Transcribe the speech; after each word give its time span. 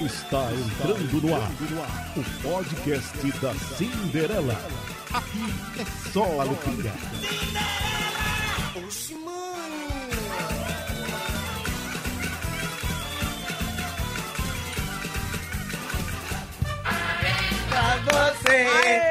Está 0.00 0.52
entrando 0.52 1.20
no 1.20 1.34
ar 1.34 1.50
o 2.16 2.22
podcast 2.40 3.32
da 3.40 3.52
Cinderela. 3.76 4.54
Aqui 5.12 5.52
é 5.80 5.84
só 6.12 6.40
alegria. 6.40 6.92
Oxi, 8.76 9.14
mano. 9.14 9.88
Pra 17.68 17.96
você, 18.06 18.58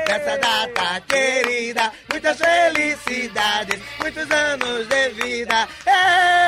nessa 0.08 0.38
data 0.38 1.02
querida, 1.02 1.92
muitas 2.10 2.38
felicidades, 2.38 3.82
muitos 4.00 4.32
anos 4.32 4.88
de 4.88 5.10
vida. 5.10 5.68
Ei! 5.86 6.48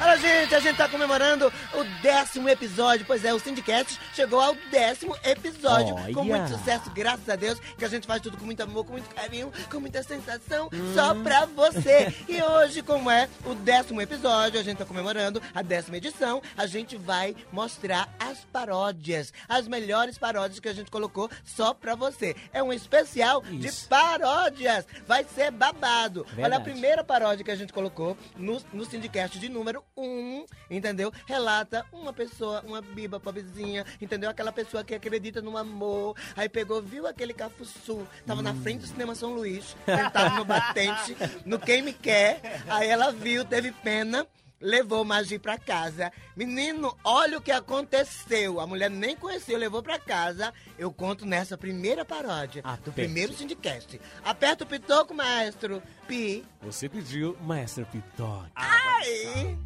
Olha, 0.00 0.16
gente, 0.16 0.54
a 0.54 0.60
gente 0.60 0.76
tá 0.76 0.88
comemorando 0.88 1.52
o 1.74 1.84
décimo 2.00 2.48
episódio. 2.48 3.04
Pois 3.04 3.24
é, 3.24 3.34
o 3.34 3.38
Syndicast 3.40 3.98
chegou 4.14 4.40
ao 4.40 4.54
décimo 4.70 5.16
episódio. 5.24 5.94
Com 6.14 6.22
muito 6.22 6.48
sucesso, 6.50 6.88
graças 6.90 7.28
a 7.28 7.34
Deus, 7.34 7.58
que 7.76 7.84
a 7.84 7.88
gente 7.88 8.06
faz 8.06 8.22
tudo 8.22 8.36
com 8.36 8.44
muito 8.44 8.62
amor, 8.62 8.84
com 8.84 8.92
muito 8.92 9.12
carinho, 9.12 9.52
com 9.68 9.80
muita 9.80 10.00
sensação, 10.04 10.70
só 10.94 11.16
pra 11.16 11.46
você. 11.46 12.14
E 12.28 12.40
hoje, 12.40 12.80
como 12.80 13.10
é 13.10 13.28
o 13.44 13.56
décimo 13.56 14.00
episódio, 14.00 14.60
a 14.60 14.62
gente 14.62 14.78
tá 14.78 14.84
comemorando 14.84 15.42
a 15.52 15.62
décima 15.62 15.96
edição, 15.96 16.40
a 16.56 16.66
gente 16.66 16.96
vai 16.96 17.34
mostrar 17.50 18.08
as 18.20 18.38
paródias, 18.52 19.32
as 19.48 19.66
melhores 19.66 20.16
paródias 20.16 20.60
que 20.60 20.68
a 20.68 20.74
gente 20.74 20.92
colocou 20.92 21.28
só 21.44 21.74
pra 21.74 21.96
você. 21.96 22.36
É 22.52 22.62
um 22.62 22.72
especial 22.72 23.42
de 23.42 23.66
Isso. 23.66 23.88
paródias. 23.88 24.86
Vai 25.08 25.24
ser 25.24 25.50
babado. 25.50 26.20
Olha 26.20 26.32
a 26.32 26.48
Verdade. 26.50 26.64
primeira 26.64 27.02
paródia 27.02 27.44
que 27.44 27.50
a 27.50 27.56
gente 27.56 27.72
colocou 27.72 28.16
no, 28.36 28.62
no 28.72 28.84
Syndicast 28.84 29.40
de 29.40 29.48
número 29.48 29.82
1, 29.96 30.44
entendeu? 30.70 31.12
Relata 31.26 31.84
uma 31.92 32.12
pessoa, 32.12 32.62
uma 32.66 32.80
biba 32.80 33.18
pobrezinha, 33.18 33.84
entendeu? 34.00 34.30
Aquela 34.30 34.52
pessoa 34.52 34.84
que 34.84 34.94
acredita 34.94 35.40
no 35.40 35.56
amor. 35.56 36.16
Aí 36.36 36.48
pegou, 36.48 36.80
viu 36.82 37.06
aquele 37.06 37.34
cafuçu, 37.34 38.06
tava 38.26 38.42
na 38.42 38.54
frente 38.54 38.80
do 38.80 38.86
cinema 38.86 39.14
São 39.14 39.34
Luís, 39.34 39.76
sentado 39.84 40.36
no 40.36 40.44
batente, 40.44 41.16
no 41.44 41.58
Quem 41.58 41.82
Me 41.82 41.92
Quer. 41.92 42.62
Aí 42.68 42.88
ela 42.88 43.10
viu, 43.12 43.44
teve 43.44 43.72
pena. 43.72 44.26
Levou 44.60 45.02
o 45.02 45.04
Magi 45.04 45.38
pra 45.38 45.56
casa. 45.56 46.10
Menino, 46.36 46.92
olha 47.04 47.38
o 47.38 47.40
que 47.40 47.52
aconteceu. 47.52 48.58
A 48.58 48.66
mulher 48.66 48.90
nem 48.90 49.14
conheceu, 49.14 49.56
levou 49.56 49.84
pra 49.84 50.00
casa. 50.00 50.52
Eu 50.76 50.92
conto 50.92 51.24
nessa 51.24 51.56
primeira 51.56 52.04
paródia 52.04 52.60
do 52.62 52.68
Aperte. 52.68 52.90
primeiro 52.90 53.32
Syndicast. 53.34 54.00
Aperta 54.24 54.64
o 54.64 54.66
pitoco, 54.66 55.14
maestro. 55.14 55.80
Pi. 56.08 56.44
Você 56.60 56.88
pediu 56.88 57.36
Maestro 57.40 57.86
Pitoque. 57.86 58.50
Aí. 58.56 59.56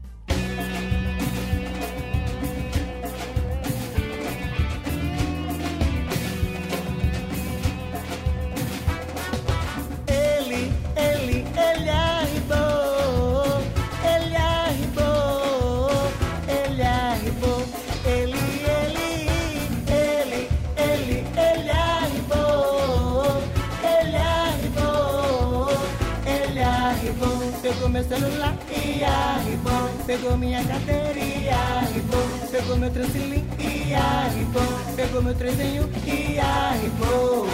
Celular 28.13 28.62
pegou 30.13 30.37
minha 30.37 30.63
carteira 30.63 31.19
e 31.19 31.49
arribou, 31.49 32.49
pegou 32.51 32.77
meu 32.77 32.91
transilim 32.91 33.47
e 33.59 33.95
arribou, 33.95 34.95
pegou 34.95 35.23
meu 35.23 35.35
trezenho 35.35 35.89
e 36.05 36.39
arribou. 36.39 37.47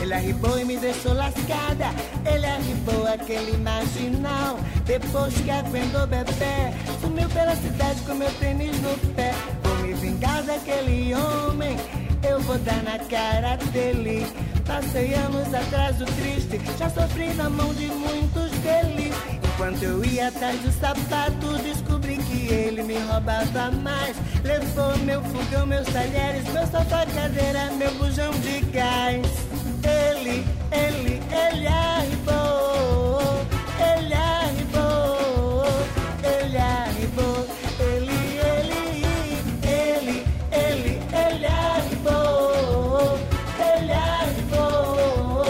Ele 0.00 0.14
arribou 0.14 0.56
e 0.60 0.64
me 0.64 0.76
deixou 0.76 1.12
lascada. 1.12 1.86
Ele 2.24 2.46
arribou 2.46 3.08
aquele 3.08 3.56
marginal. 3.56 4.60
Depois 4.86 5.34
que 5.34 5.50
aguentou 5.50 6.06
bebê, 6.06 6.72
sumiu 7.00 7.28
pela 7.30 7.56
cidade 7.56 8.00
com 8.02 8.14
meu 8.14 8.30
tênis 8.34 8.80
no 8.80 8.96
pé. 9.14 9.32
Vou 9.64 9.78
me 9.78 9.92
vingar 9.94 10.44
daquele 10.44 11.12
homem. 11.12 11.76
Eu 12.22 12.38
vou 12.40 12.56
dar 12.58 12.84
na 12.84 13.00
cara 13.00 13.56
dele. 13.72 14.24
Passei 14.64 15.12
anos 15.14 15.52
atrás 15.52 15.96
do 15.96 16.04
triste. 16.04 16.60
Já 16.78 16.88
sofri 16.88 17.34
na 17.34 17.50
mão 17.50 17.74
de 17.74 17.86
muitos 17.86 18.50
deles. 18.60 19.39
Enquanto 19.60 19.82
eu 19.82 20.02
ia 20.02 20.28
atrás 20.28 20.58
do 20.62 20.72
sapato, 20.72 21.58
descobri 21.62 22.16
que 22.16 22.50
ele 22.50 22.82
me 22.82 22.94
roubava 23.00 23.70
mais. 23.70 24.16
Levou 24.42 24.96
meu 25.00 25.22
fogão, 25.22 25.66
meus 25.66 25.86
talheres, 25.88 26.44
meu 26.44 26.66
sofá, 26.66 27.04
cadeira, 27.04 27.70
meu 27.72 27.94
bujão 27.96 28.30
de 28.40 28.60
gás. 28.72 29.26
Ele, 29.84 30.46
ele, 30.72 31.20
ele 31.30 31.66
arribou, 31.66 33.20
ele 33.78 34.14
arribou, 34.14 35.66
ele 36.24 36.56
arribou, 36.56 37.46
ele, 37.80 38.40
ele, 38.40 39.04
ele, 39.62 40.26
ele, 40.52 41.02
ele 41.12 41.46
arribou, 41.46 43.18
ele 43.58 43.92
arribou, 43.92 45.44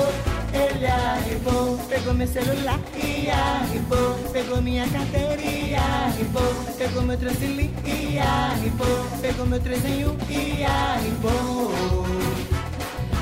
ele 0.53 0.87
arribou, 0.89 1.79
pegou 1.89 2.13
meu 2.13 2.27
celular 2.27 2.90
arribou, 3.91 4.15
pegou 4.33 4.63
minha 4.63 4.89
carteira 4.89 5.43
e 5.43 5.75
arribou, 5.75 6.55
pegou 6.79 7.03
meu 7.03 7.19
transilim 7.19 7.75
e 7.85 8.19
arribou, 8.19 9.07
pegou 9.21 9.47
meu 9.47 9.61
trezenho 9.61 10.17
e 10.29 10.65
arribou. 10.65 11.73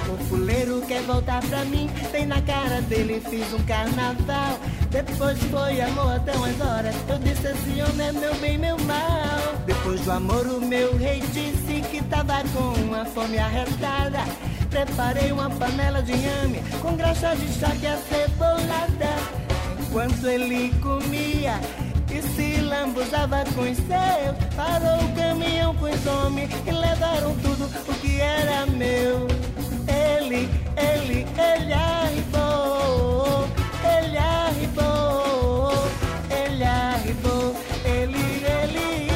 O 0.09 0.25
fuleiro 0.29 0.83
quer 0.87 1.03
voltar 1.03 1.41
pra 1.47 1.65
mim, 1.65 1.89
tem 2.13 2.27
na 2.27 2.41
cara 2.43 2.83
dele, 2.83 3.23
fiz 3.31 3.53
um 3.55 3.63
carnaval. 3.65 4.59
Depois 4.91 5.39
foi 5.45 5.81
amor 5.81 6.17
até 6.17 6.33
umas 6.33 6.61
horas, 6.61 6.95
eu 7.09 7.19
disse 7.19 7.47
esse 7.47 7.83
homem 7.83 8.09
é 8.09 8.13
meu 8.13 8.35
bem, 8.37 8.59
meu 8.59 8.79
mal. 8.81 9.55
Depois 9.67 10.01
do 10.03 10.11
amor 10.11 10.47
o 10.47 10.61
meu 10.61 10.97
rei 10.97 11.21
disse 11.33 11.81
que 11.91 12.03
tava 12.05 12.43
com 12.53 12.81
uma 12.83 13.05
fome 13.07 13.39
arretada. 13.39 14.19
Preparei 14.71 15.33
uma 15.33 15.49
panela 15.49 16.03
de 16.03 16.13
inhame 16.13 16.63
com 16.83 16.95
graxa 16.95 17.35
de 17.37 17.49
charque 17.59 17.87
acebolada. 17.87 19.48
Enquanto 19.89 20.27
ele 20.27 20.71
comia 20.83 21.59
e 22.13 22.21
se 22.21 22.61
lambuzava 22.61 23.43
com 23.55 23.63
os 23.63 23.77
seus, 23.79 24.55
parou 24.55 25.03
o 25.03 25.15
caminhão 25.15 25.75
com 25.77 25.87
os 25.87 26.07
homens 26.07 26.51
e 26.67 26.71
levaram 26.71 27.35
tudo 27.37 27.65
o 27.65 27.95
que 27.95 28.21
era 28.21 28.67
meu. 28.67 29.27
Ele, 29.89 30.47
ele, 30.77 31.27
ele 31.39 31.73
arribou, 31.73 33.49
ele 33.83 34.19
arribou, 34.19 35.73
ele 36.31 36.65
arribou, 36.65 37.57
ele, 37.83 38.19
ele, 38.45 39.09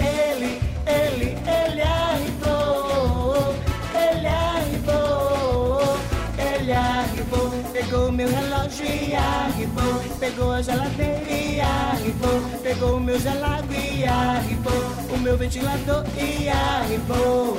ele, 0.00 0.60
ele, 0.84 1.38
ele 1.46 1.82
arribou, 1.82 3.54
ele 3.94 4.26
arribou, 4.26 5.96
ele 6.36 6.72
arribou, 6.72 7.50
pegou 7.72 8.10
meu 8.10 8.28
relógio 8.28 8.84
e 8.84 9.14
arribou, 9.14 10.07
pegou 10.28 10.52
a 10.52 10.60
geladeira 10.60 11.30
e 11.30 11.60
arribou, 11.60 12.40
pegou 12.62 12.96
o 12.96 13.00
meu 13.00 13.18
gelado 13.18 13.72
e 13.72 14.04
arribou, 14.04 14.72
o 15.14 15.18
meu 15.18 15.38
ventilador 15.38 16.04
e 16.18 16.48
arribou. 16.48 17.56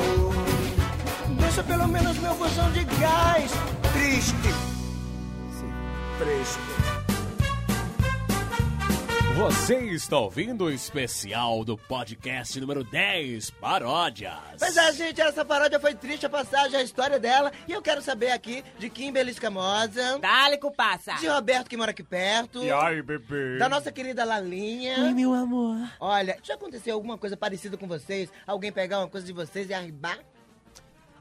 Deixa 1.39 1.63
pelo 1.63 1.87
menos 1.87 2.17
meu 2.19 2.35
bujão 2.35 2.71
de 2.71 2.83
gás. 2.83 3.51
Triste. 3.91 4.53
Sim, 5.59 5.71
fresco. 6.19 6.68
Você 9.39 9.77
está 9.77 10.19
ouvindo 10.19 10.65
o 10.65 10.69
especial 10.69 11.63
do 11.63 11.77
podcast 11.77 12.59
número 12.59 12.83
10, 12.83 13.51
Paródias. 13.51 14.33
Mas 14.59 14.75
é, 14.75 14.91
gente, 14.91 15.21
essa 15.21 15.45
paródia 15.45 15.79
foi 15.79 15.95
triste 15.95 16.25
a 16.25 16.29
passagem, 16.29 16.77
a 16.77 16.83
história 16.83 17.17
dela. 17.17 17.49
E 17.65 17.71
eu 17.71 17.81
quero 17.81 18.01
saber 18.01 18.31
aqui 18.31 18.61
de 18.77 18.89
Kimberly 18.89 19.31
Escamosa, 19.31 20.19
Dale, 20.19 20.57
cupassa. 20.57 21.13
de 21.13 21.27
Roberto 21.27 21.69
que 21.69 21.77
mora 21.77 21.91
aqui 21.91 22.03
perto, 22.03 22.61
E 22.61 22.69
aí, 22.69 23.01
bebê? 23.01 23.57
da 23.57 23.69
nossa 23.69 23.93
querida 23.93 24.25
Lalinha. 24.25 25.05
Oi, 25.05 25.13
meu 25.13 25.33
amor. 25.33 25.89
Olha, 26.01 26.37
já 26.43 26.55
aconteceu 26.55 26.93
alguma 26.95 27.17
coisa 27.17 27.37
parecida 27.37 27.77
com 27.77 27.87
vocês? 27.87 28.29
Alguém 28.45 28.73
pegar 28.73 28.99
uma 28.99 29.07
coisa 29.07 29.25
de 29.25 29.31
vocês 29.31 29.69
e 29.69 29.73
arribar? 29.73 30.19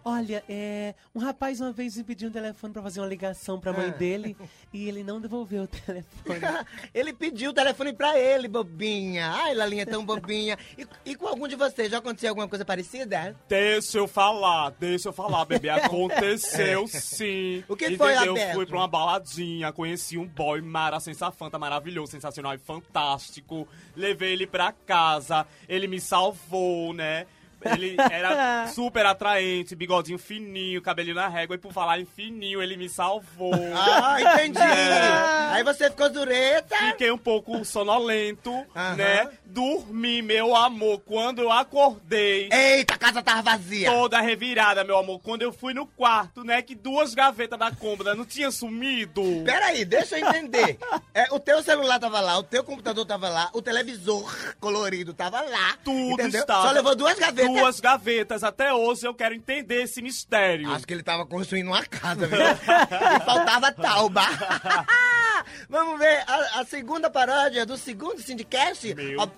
Olha, 0.05 0.43
é, 0.49 0.95
um 1.15 1.19
rapaz 1.21 1.61
uma 1.61 1.73
vez 1.73 1.97
me 1.97 2.05
pediu 2.05 2.29
um 2.29 2.33
telefone 2.33 2.73
pra 2.73 2.83
fazer 2.83 3.01
uma 3.01 3.07
ligação 3.07 3.59
pra 3.61 3.73
mãe 3.73 3.89
Ah. 3.89 3.91
dele 3.91 4.37
e 4.73 4.89
ele 4.89 5.03
não 5.05 5.21
devolveu 5.21 5.65
o 5.65 5.67
telefone. 5.67 6.41
ele 6.95 7.13
pediu 7.13 7.51
o 7.51 7.55
telefone 7.55 7.93
pra 7.93 8.19
ele, 8.19 8.49
bobinha. 8.49 9.31
Ai, 9.31 9.55
Lalinha 9.55 9.85
tão 9.87 10.05
bobinha. 10.05 10.57
E, 10.77 10.87
e 11.05 11.15
com 11.15 11.27
algum 11.27 11.47
de 11.49 11.57
vocês, 11.57 11.91
já 11.91 11.99
aconteceu 11.99 12.31
alguma 12.31 12.49
coisa 12.49 12.65
parecida? 12.65 13.37
Deixa 13.49 13.99
eu 13.99 14.09
falar, 14.09 14.71
deixa 14.79 15.09
eu 15.09 15.13
falar, 15.13 15.45
bebê. 15.45 15.69
Aconteceu 15.71 16.87
sim. 16.89 17.65
O 17.69 17.77
que 17.77 17.97
foi, 17.97 18.13
Entendeu? 18.15 18.31
Alberto? 18.33 18.51
Eu 18.51 18.55
fui 18.55 18.67
pra 18.67 18.77
uma 18.77 18.89
baladinha, 18.89 19.73
conheci 19.73 20.17
um 20.17 20.27
boy 20.27 20.61
mara, 20.61 21.01
sensafanta, 21.01 21.59
maravilhoso, 21.59 22.13
sensacional 22.13 22.55
e 22.55 22.59
fantástico. 22.59 23.67
Levei 23.97 24.33
ele 24.33 24.47
pra 24.47 24.73
casa, 24.73 25.47
ele 25.69 25.87
me 25.87 26.01
salvou, 26.01 26.93
né? 26.95 27.27
Ele 27.65 27.97
era 28.11 28.67
super 28.69 29.05
atraente, 29.07 29.75
bigodinho 29.75 30.19
fininho, 30.19 30.81
cabelinho 30.83 31.17
na 31.17 31.29
régua. 31.29 31.57
E 31.57 31.59
por 31.59 31.73
falar 31.73 31.99
em 32.01 32.05
fininho, 32.07 32.63
ele 32.63 32.77
me 32.77 32.89
salvou. 32.89 33.53
Ah, 33.75 34.21
entendi. 34.21 34.59
É. 34.59 35.55
Aí 35.55 35.65
você 35.65 35.91
ficou 35.91 36.09
dureta. 36.11 36.77
Fiquei 36.91 37.11
um 37.11 37.19
pouco 37.19 37.65
sonolento, 37.65 38.53
Aham. 38.75 38.97
né? 38.97 39.29
Dormi, 39.45 40.23
meu 40.23 40.55
amor. 40.55 41.01
Quando 41.05 41.41
eu 41.43 41.51
acordei, 41.51 42.49
Eita, 42.53 42.95
a 42.95 42.99
casa 42.99 43.23
tava 43.23 43.43
vazia. 43.43 43.91
toda 43.91 44.21
revirada, 44.21 44.85
meu 44.85 44.99
amor. 44.99 45.21
Quando 45.21 45.43
eu 45.43 45.53
fui 45.53 45.75
no 45.75 45.87
quarto, 45.87 46.45
né? 46.45 46.63
Que 46.63 46.75
duas 46.75 47.15
gavetas 47.15 47.59
da 47.59 47.71
cômoda 47.71 48.15
não 48.15 48.25
tinham 48.25 48.51
sumido. 48.51 49.23
Peraí, 49.45 49.85
deixa 49.85 50.19
eu 50.19 50.27
entender. 50.29 50.79
É, 51.15 51.27
o 51.33 51.41
teu 51.41 51.63
celular 51.63 51.99
tava 51.99 52.21
lá, 52.21 52.39
o 52.39 52.43
teu 52.43 52.63
computador 52.63 53.05
tava 53.07 53.29
lá, 53.29 53.51
o 53.53 53.61
televisor 53.63 54.31
colorido 54.61 55.13
tava 55.15 55.41
lá. 55.41 55.77
Tudo 55.85 56.13
entendeu? 56.13 56.41
estava. 56.43 56.69
Só 56.69 56.73
levou 56.73 56.95
duas 56.95 57.19
gavetas. 57.19 57.48
Duas 57.55 57.81
gavetas. 57.81 58.43
Até 58.45 58.73
hoje 58.73 59.07
eu 59.07 59.15
quero 59.15 59.35
entender 59.35 59.83
esse 59.83 60.01
mistério. 60.03 60.71
Acho 60.73 60.87
que 60.87 60.95
ele 60.95 61.03
tava 61.03 61.27
construindo 61.27 61.69
uma 61.69 61.85
casa, 61.85 62.27
viu? 62.27 62.39
e 62.41 63.25
faltava 63.25 63.73
tauba. 63.73 64.23
Vamos 65.69 65.99
ver 65.99 66.25
a, 66.27 66.61
a 66.61 66.65
segunda 66.65 67.11
paródia 67.11 67.65
do 67.65 67.77
segundo 67.77 68.21
Syndicast? 68.21 68.95
Meu 68.95 69.31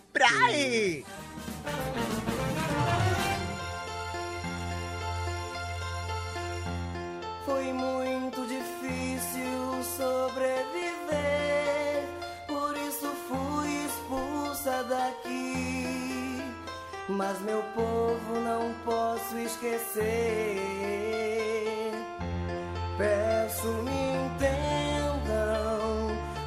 aí. 0.46 1.04
Foi 7.44 7.72
muito 7.72 8.40
difícil 8.46 9.82
sobreviver, 9.96 11.39
Mas 17.16 17.40
meu 17.40 17.60
povo 17.74 18.38
não 18.40 18.72
posso 18.84 19.36
esquecer. 19.38 20.60
Peço 22.96 23.66
me 23.82 24.12
entendam, 24.14 24.56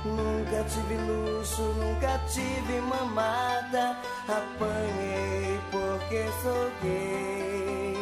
nunca 0.05 0.63
tive 0.69 0.95
luxo, 0.95 1.61
nunca 1.63 2.17
tive 2.29 2.79
mamada. 2.79 3.97
Apanhei 4.27 5.59
porque 5.69 6.25
sou 6.41 6.71
gay. 6.81 7.97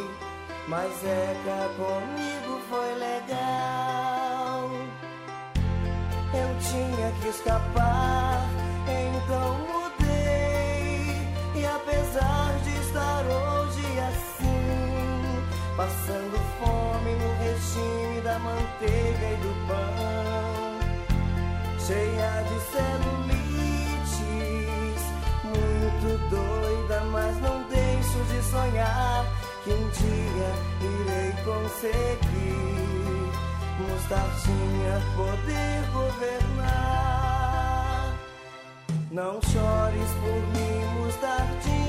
Mas 0.67 0.93
Zeca 1.01 1.69
comigo 1.77 2.61
foi 2.69 2.93
legal. 2.93 4.69
Eu 6.33 6.49
tinha 6.59 7.11
que 7.21 7.27
escapar, 7.27 8.20
passando 15.81 16.37
fome 16.59 17.11
no 17.15 17.29
regime 17.43 18.21
da 18.21 18.37
manteiga 18.37 19.25
e 19.33 19.37
do 19.37 19.51
pão, 19.67 20.77
cheia 21.79 22.43
de 22.43 22.57
celulites, 22.69 24.21
muito 25.43 26.09
doida, 26.29 26.97
mas 27.05 27.35
não 27.41 27.63
deixo 27.63 28.19
de 28.29 28.43
sonhar 28.43 29.25
que 29.63 29.71
um 29.71 29.89
dia 29.89 30.53
irei 30.81 31.31
conseguir 31.43 33.31
mostardinha 33.79 35.01
poder 35.15 35.81
governar. 35.93 37.01
Não 39.09 39.41
chores 39.41 40.11
por 40.21 40.41
mim, 40.53 40.85
mostardinha. 40.99 41.80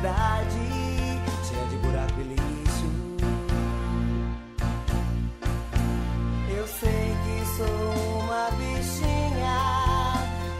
Cidade 0.00 1.20
cheia 1.46 1.66
de 1.68 1.76
buraco 1.76 2.20
e 2.20 2.22
lixo. 2.24 2.88
Eu 6.56 6.66
sei 6.66 7.16
que 7.24 7.36
sou 7.56 7.92
uma 8.20 8.50
bichinha, 8.52 9.60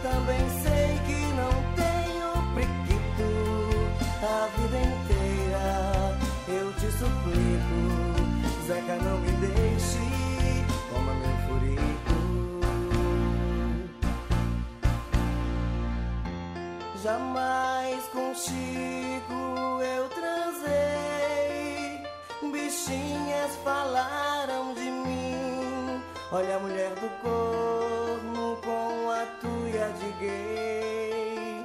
também 0.03 0.47
sei 0.61 0.89
que 1.07 1.19
não 1.33 1.53
tenho 1.75 2.29
priquito. 2.53 3.29
A 4.23 4.47
vida 4.57 4.77
inteira 4.77 5.65
eu 6.47 6.71
te 6.73 6.91
suplico, 6.91 7.81
Zeca, 8.67 8.95
não 8.97 9.17
me 9.21 9.31
deixe, 9.31 10.03
toma 10.93 11.13
meu 11.15 11.35
furico. 11.47 12.17
Jamais 17.01 18.03
com 18.13 18.35
Falaram 23.63 24.73
de 24.73 24.89
mim. 24.89 26.01
Olha 26.31 26.55
a 26.55 26.59
mulher 26.59 26.91
do 26.95 27.09
corno 27.21 28.57
com 28.63 29.11
a 29.11 29.25
tuia 29.39 29.89
de 29.99 30.11
gay. 30.19 31.63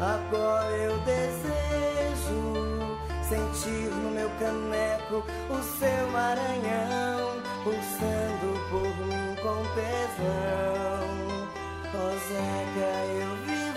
Agora 0.00 0.70
eu 0.76 0.98
desejo 1.00 2.98
sentir 3.22 3.90
no 3.90 4.10
meu 4.10 4.30
caneco 4.38 5.24
o 5.50 5.62
seu 5.78 6.10
maranhão 6.10 7.42
pulsando 7.64 8.58
por 8.70 8.88
mim 9.06 9.34
com 9.42 9.64
tesão. 9.74 11.08
Ó 11.94 12.10
Zeca, 12.28 12.92
eu 13.20 13.36
vivo 13.44 13.67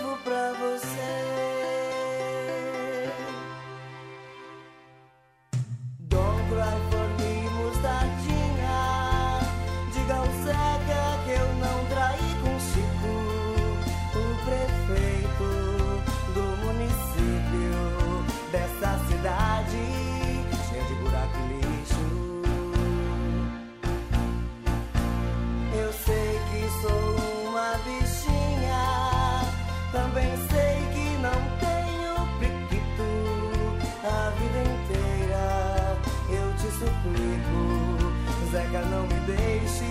suplico, 37.02 38.50
Zeca, 38.50 38.82
não 38.82 39.02
me 39.06 39.20
deixe, 39.26 39.84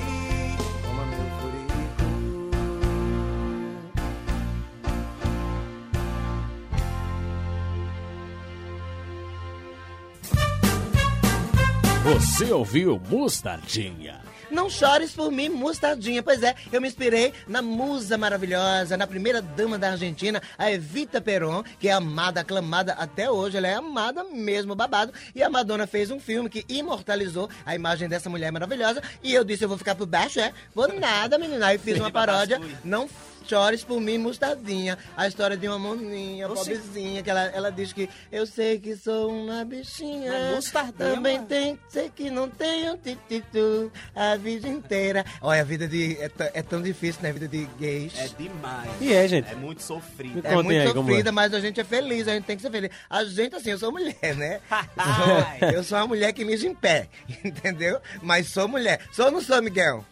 toma 0.81 1.05
meu 1.05 1.25
furico. 1.39 1.71
Você 12.03 12.51
ouviu 12.51 13.01
Mostardinha? 13.09 14.10
Não 14.51 14.69
chores 14.69 15.13
por 15.13 15.31
mim, 15.31 15.49
mostardinha. 15.49 16.21
Pois 16.21 16.43
é, 16.43 16.55
eu 16.71 16.81
me 16.81 16.87
inspirei 16.87 17.33
na 17.47 17.61
musa 17.61 18.17
maravilhosa, 18.17 18.97
na 18.97 19.07
primeira 19.07 19.41
dama 19.41 19.79
da 19.79 19.91
Argentina, 19.91 20.41
a 20.57 20.71
Evita 20.71 21.21
Peron, 21.21 21.63
que 21.79 21.87
é 21.87 21.93
amada, 21.93 22.41
aclamada 22.41 22.93
até 22.93 23.31
hoje. 23.31 23.57
Ela 23.57 23.67
é 23.67 23.75
amada 23.75 24.23
mesmo, 24.25 24.75
babado. 24.75 25.13
E 25.33 25.41
a 25.41 25.49
Madonna 25.49 25.87
fez 25.87 26.11
um 26.11 26.19
filme 26.19 26.49
que 26.49 26.65
imortalizou 26.67 27.49
a 27.65 27.73
imagem 27.73 28.09
dessa 28.09 28.29
mulher 28.29 28.51
maravilhosa. 28.51 29.01
E 29.23 29.33
eu 29.33 29.43
disse, 29.43 29.63
eu 29.63 29.69
vou 29.69 29.77
ficar 29.77 29.95
por 29.95 30.05
baixo, 30.05 30.39
é? 30.39 30.53
Vou 30.75 30.87
nada, 30.87 31.37
menina. 31.37 31.67
Aí 31.67 31.77
fiz 31.77 31.97
uma 31.97 32.11
paródia. 32.11 32.59
Não 32.83 33.09
chores 33.47 33.83
por 33.83 33.99
mim, 33.99 34.17
mostardinha. 34.17 34.97
A 35.15 35.27
história 35.27 35.57
de 35.57 35.67
uma 35.67 35.77
moninha, 35.79 36.47
Oxi. 36.49 36.59
pobrezinha, 36.71 37.21
que 37.23 37.29
ela, 37.29 37.41
ela 37.47 37.71
diz 37.71 37.91
que 37.93 38.09
eu 38.31 38.45
sei 38.45 38.79
que 38.79 38.95
sou 38.95 39.31
uma 39.31 39.63
bichinha. 39.65 40.31
Mas 40.31 40.55
mostardinha, 40.55 40.93
Também 41.15 41.35
mano. 41.37 41.47
tem, 41.47 41.79
sei 41.89 42.09
que 42.09 42.29
não 42.29 42.49
tenho 42.49 42.97
tititu 42.97 43.91
a 44.15 44.35
vida 44.35 44.67
inteira. 44.67 45.25
Olha, 45.41 45.61
a 45.61 45.63
vida 45.63 45.87
de. 45.87 46.17
É, 46.21 46.31
é 46.55 46.61
tão 46.61 46.81
difícil, 46.81 47.21
né? 47.21 47.29
A 47.29 47.33
vida 47.33 47.47
de 47.47 47.65
gays. 47.79 48.13
É 48.17 48.27
demais. 48.27 48.89
E 48.99 49.13
é, 49.13 49.27
gente? 49.27 49.49
É 49.51 49.55
muito 49.55 49.81
sofrido. 49.81 50.41
É 50.43 50.55
muito 50.55 50.71
aí 50.71 50.87
como 50.93 51.09
sofrida, 51.09 51.29
é. 51.29 51.31
mas 51.31 51.53
a 51.53 51.59
gente 51.59 51.79
é 51.79 51.83
feliz, 51.83 52.27
a 52.27 52.33
gente 52.33 52.45
tem 52.45 52.55
que 52.55 52.61
ser 52.61 52.71
feliz. 52.71 52.91
A 53.09 53.23
gente, 53.23 53.55
assim, 53.55 53.71
eu 53.71 53.77
sou 53.79 53.91
mulher, 53.91 54.35
né? 54.35 54.59
Sou- 54.69 55.69
eu 55.69 55.83
sou 55.83 55.97
uma 55.97 56.07
mulher 56.07 56.31
que 56.33 56.43
mija 56.45 56.67
em 56.67 56.73
pé, 56.75 57.07
entendeu? 57.43 57.99
Mas 58.21 58.47
sou 58.47 58.67
mulher. 58.67 59.01
Sou 59.11 59.25
ou 59.25 59.31
não 59.31 59.41
sou, 59.41 59.61
Miguel? 59.61 60.05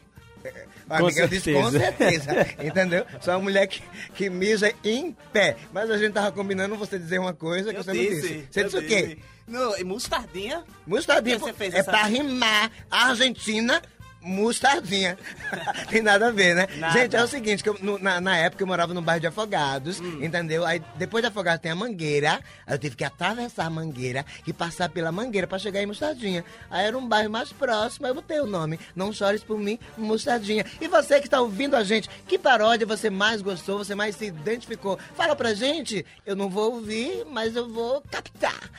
A 0.90 0.98
Com 1.00 1.06
Miguel 1.08 1.28
disse 1.28 1.54
com 1.54 1.70
certeza. 1.72 2.24
certeza, 2.34 2.56
entendeu? 2.66 3.06
Sou 3.22 3.34
uma 3.36 3.40
mulher 3.42 3.68
que, 3.68 3.82
que 4.16 4.30
mija 4.30 4.74
em 4.84 5.16
pé. 5.32 5.56
Mas 5.72 5.90
a 5.92 5.98
gente 5.98 6.14
tava 6.14 6.32
combinando 6.32 6.76
você 6.76 6.98
dizer 6.98 7.20
uma 7.20 7.34
coisa 7.34 7.72
que 7.72 7.80
Eu 7.80 7.84
você 7.84 7.94
não 7.94 8.00
disse. 8.00 8.22
disse. 8.22 8.48
Você 8.52 8.64
disse 8.64 8.78
o 8.78 8.88
quê? 8.88 9.18
Não, 9.48 9.78
e 9.78 9.84
mostardinha? 9.84 10.64
Mostardinha. 10.88 11.40
Por 11.40 11.48
que 11.48 11.52
você 11.54 11.58
fez 11.58 11.74
é 11.74 11.80
essa- 11.80 11.92
pra 11.92 12.04
rimar. 12.04 12.72
Argentina, 12.90 13.82
mostardinha. 14.22 15.18
Tem 15.90 16.02
nada 16.02 16.28
a 16.28 16.32
ver, 16.32 16.56
né? 16.56 16.68
Nada. 16.78 16.94
Gente, 17.00 17.16
é 17.16 17.24
o 17.24 17.28
seguinte, 17.28 17.64
que 17.64 17.70
eu- 17.70 17.78
no- 17.82 17.98
na, 18.00 18.20
na 18.20 18.38
época 18.38 18.64
eu 18.64 18.68
morava 18.68 18.94
no 18.94 19.02
bairro 19.02 19.22
de 19.22 19.28
Afogados, 19.28 20.00
Hum. 20.00 20.24
entendeu? 20.24 20.66
Aí 20.66 20.82
depois 20.96 21.22
de 21.24 21.28
Afogados 21.28 21.62
tem 21.62 21.72
a 21.72 21.76
Mangueira, 21.76 22.40
aí 22.68 22.74
eu 22.76 22.80
tive 22.80 22.96
que 22.96 23.04
atravessar 23.04 23.66
a 23.66 23.70
Mangueira 23.70 24.26
e 24.46 24.54
passar 24.54 24.90
pela 24.90 25.12
Mangueira 25.12 25.48
pra 25.48 25.58
chegar 25.60 25.82
em 25.82 25.86
Mostardinha. 25.86 26.44
Aí 26.70 26.86
era 26.86 26.98
um 26.98 27.08
bairro 27.08 27.30
mais 27.30 27.52
próximo, 27.52 28.06
aí 28.06 28.12
eu 28.12 28.16
botei 28.16 28.40
o 28.40 28.46
nome. 28.46 28.80
Não 28.96 29.12
chores 29.14 29.44
por 29.44 29.58
mim, 29.58 29.80
Mostardinha. 29.98 30.66
E 30.82 30.88
você 30.88 31.20
que 31.20 31.30
tá 31.30 31.40
ouvindo 31.42 31.76
a 31.76 31.84
gente, 31.84 32.10
que 32.28 32.38
paródia 32.38 32.86
você 32.86 33.10
mais 33.10 33.42
gostou, 33.42 33.78
você 33.78 33.96
mais 33.96 34.16
se 34.16 34.26
identificou? 34.26 34.98
Fala 35.16 35.36
pra 35.36 35.54
gente. 35.54 36.06
Eu 36.26 36.36
não 36.36 36.50
vou 36.50 36.74
ouvir, 36.74 37.26
mas 37.30 37.56
eu 37.56 37.68
vou 37.70 38.02
captar. 38.12 38.70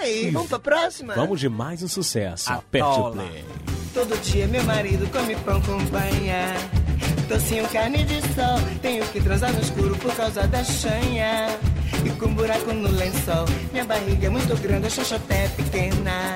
Ai, 0.00 0.30
vamos 0.30 0.48
pra 0.48 0.58
próxima? 0.58 1.14
Vamos 1.14 1.40
de 1.40 1.48
mais 1.48 1.82
um 1.82 1.88
sucesso. 1.88 2.52
Aperte 2.52 2.86
o 3.00 3.10
play. 3.12 3.44
Todo 3.96 4.14
dia 4.20 4.46
meu 4.46 4.62
marido 4.64 5.10
come 5.10 5.34
pão 5.36 5.58
com 5.62 5.78
banha. 5.86 6.54
Docinho 7.30 7.66
carne 7.68 8.04
de 8.04 8.20
sol, 8.34 8.60
tenho 8.82 9.02
que 9.06 9.22
transar 9.22 9.50
no 9.54 9.60
escuro 9.62 9.96
por 9.96 10.14
causa 10.14 10.46
da 10.46 10.62
chanha. 10.62 11.48
E 12.04 12.10
com 12.10 12.28
buraco 12.34 12.74
no 12.74 12.90
lençol, 12.90 13.46
minha 13.72 13.86
barriga 13.86 14.26
é 14.26 14.28
muito 14.28 14.54
grande, 14.60 14.88
a 14.88 14.90
xoxoté 14.90 15.46
é 15.46 15.48
pequena. 15.48 16.34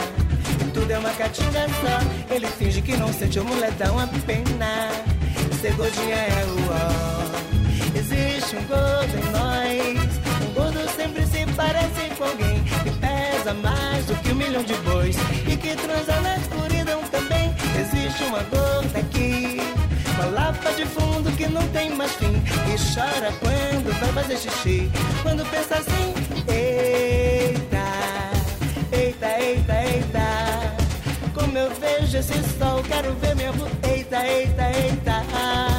Tudo 0.72 0.90
é 0.90 0.98
uma 0.98 1.10
catinga 1.10 1.66
só, 1.68 2.34
ele 2.34 2.46
finge 2.46 2.80
que 2.80 2.96
não 2.96 3.12
sente, 3.12 3.38
a 3.38 3.44
mulher 3.44 3.72
dá 3.72 3.92
uma 3.92 4.08
pena. 4.24 4.88
Ser 5.60 5.74
gordinha 5.74 6.16
é 6.16 6.44
o 6.46 6.56
ó. 6.72 7.98
Existe 7.98 8.56
um 8.56 8.64
gordo 8.64 9.18
em 9.18 9.30
nós, 9.32 10.48
um 10.48 10.54
gordo 10.54 10.90
sempre 10.96 11.26
se 11.26 11.44
parece 11.54 12.08
com 12.16 12.24
alguém 12.24 12.64
que 12.64 12.90
pesa 12.92 13.52
mais 13.52 14.06
do 14.06 14.14
que 14.22 14.32
um 14.32 14.36
milhão 14.36 14.62
de 14.62 14.72
bois 14.76 15.16
Uma 18.26 18.42
gorda 18.44 18.98
aqui, 18.98 19.58
uma 20.14 20.26
lapa 20.26 20.72
de 20.72 20.86
fundo 20.86 21.30
que 21.36 21.46
não 21.48 21.66
tem 21.68 21.90
mais 21.90 22.12
fim 22.12 22.32
e 22.36 22.94
chora 22.94 23.32
quando 23.40 23.98
vai 24.00 24.12
fazer 24.22 24.36
xixi. 24.36 24.90
Quando 25.22 25.44
pensa 25.50 25.76
assim, 25.76 26.14
eita, 26.48 27.86
eita, 28.92 29.40
eita, 29.40 29.82
eita. 29.82 31.30
Como 31.34 31.58
eu 31.58 31.70
vejo 31.74 32.18
esse 32.18 32.58
sol, 32.58 32.82
quero 32.84 33.12
ver 33.14 33.34
minha 33.36 33.52
eita, 33.82 34.26
eita. 34.26 34.70
Eita, 34.70 35.69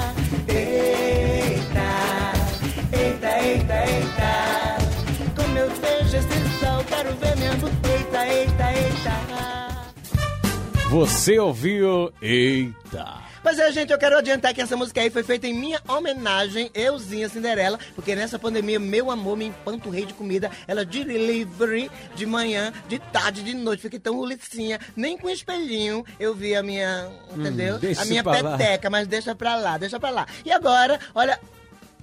Você 10.91 11.39
ouviu? 11.39 12.11
Eita! 12.21 13.19
Pois 13.41 13.57
é, 13.57 13.71
gente, 13.71 13.93
eu 13.93 13.97
quero 13.97 14.17
adiantar 14.17 14.53
que 14.53 14.59
essa 14.59 14.75
música 14.75 14.99
aí 14.99 15.09
foi 15.09 15.23
feita 15.23 15.47
em 15.47 15.53
minha 15.53 15.79
homenagem, 15.87 16.69
euzinha 16.75 17.29
Cinderela, 17.29 17.79
porque 17.95 18.13
nessa 18.13 18.37
pandemia, 18.37 18.77
meu 18.77 19.09
amor 19.09 19.37
me 19.37 19.45
empanturrei 19.45 20.05
de 20.05 20.13
comida, 20.13 20.51
ela 20.67 20.83
delivery 20.83 21.89
de 22.13 22.25
manhã, 22.25 22.73
de 22.89 22.99
tarde, 22.99 23.41
de 23.41 23.53
noite, 23.53 23.83
fiquei 23.83 23.99
tão 23.99 24.17
rulicinha, 24.17 24.81
nem 24.93 25.17
com 25.17 25.29
espelhinho 25.29 26.05
eu 26.19 26.35
vi 26.35 26.57
a 26.57 26.61
minha, 26.61 27.09
entendeu? 27.33 27.79
deixa 27.79 28.01
a 28.01 28.05
minha 28.05 28.21
pra 28.21 28.41
lá. 28.41 28.57
peteca, 28.57 28.89
mas 28.89 29.07
deixa 29.07 29.33
pra 29.33 29.55
lá, 29.55 29.77
deixa 29.77 29.97
pra 29.97 30.09
lá. 30.09 30.27
E 30.43 30.51
agora, 30.51 30.99
olha, 31.15 31.39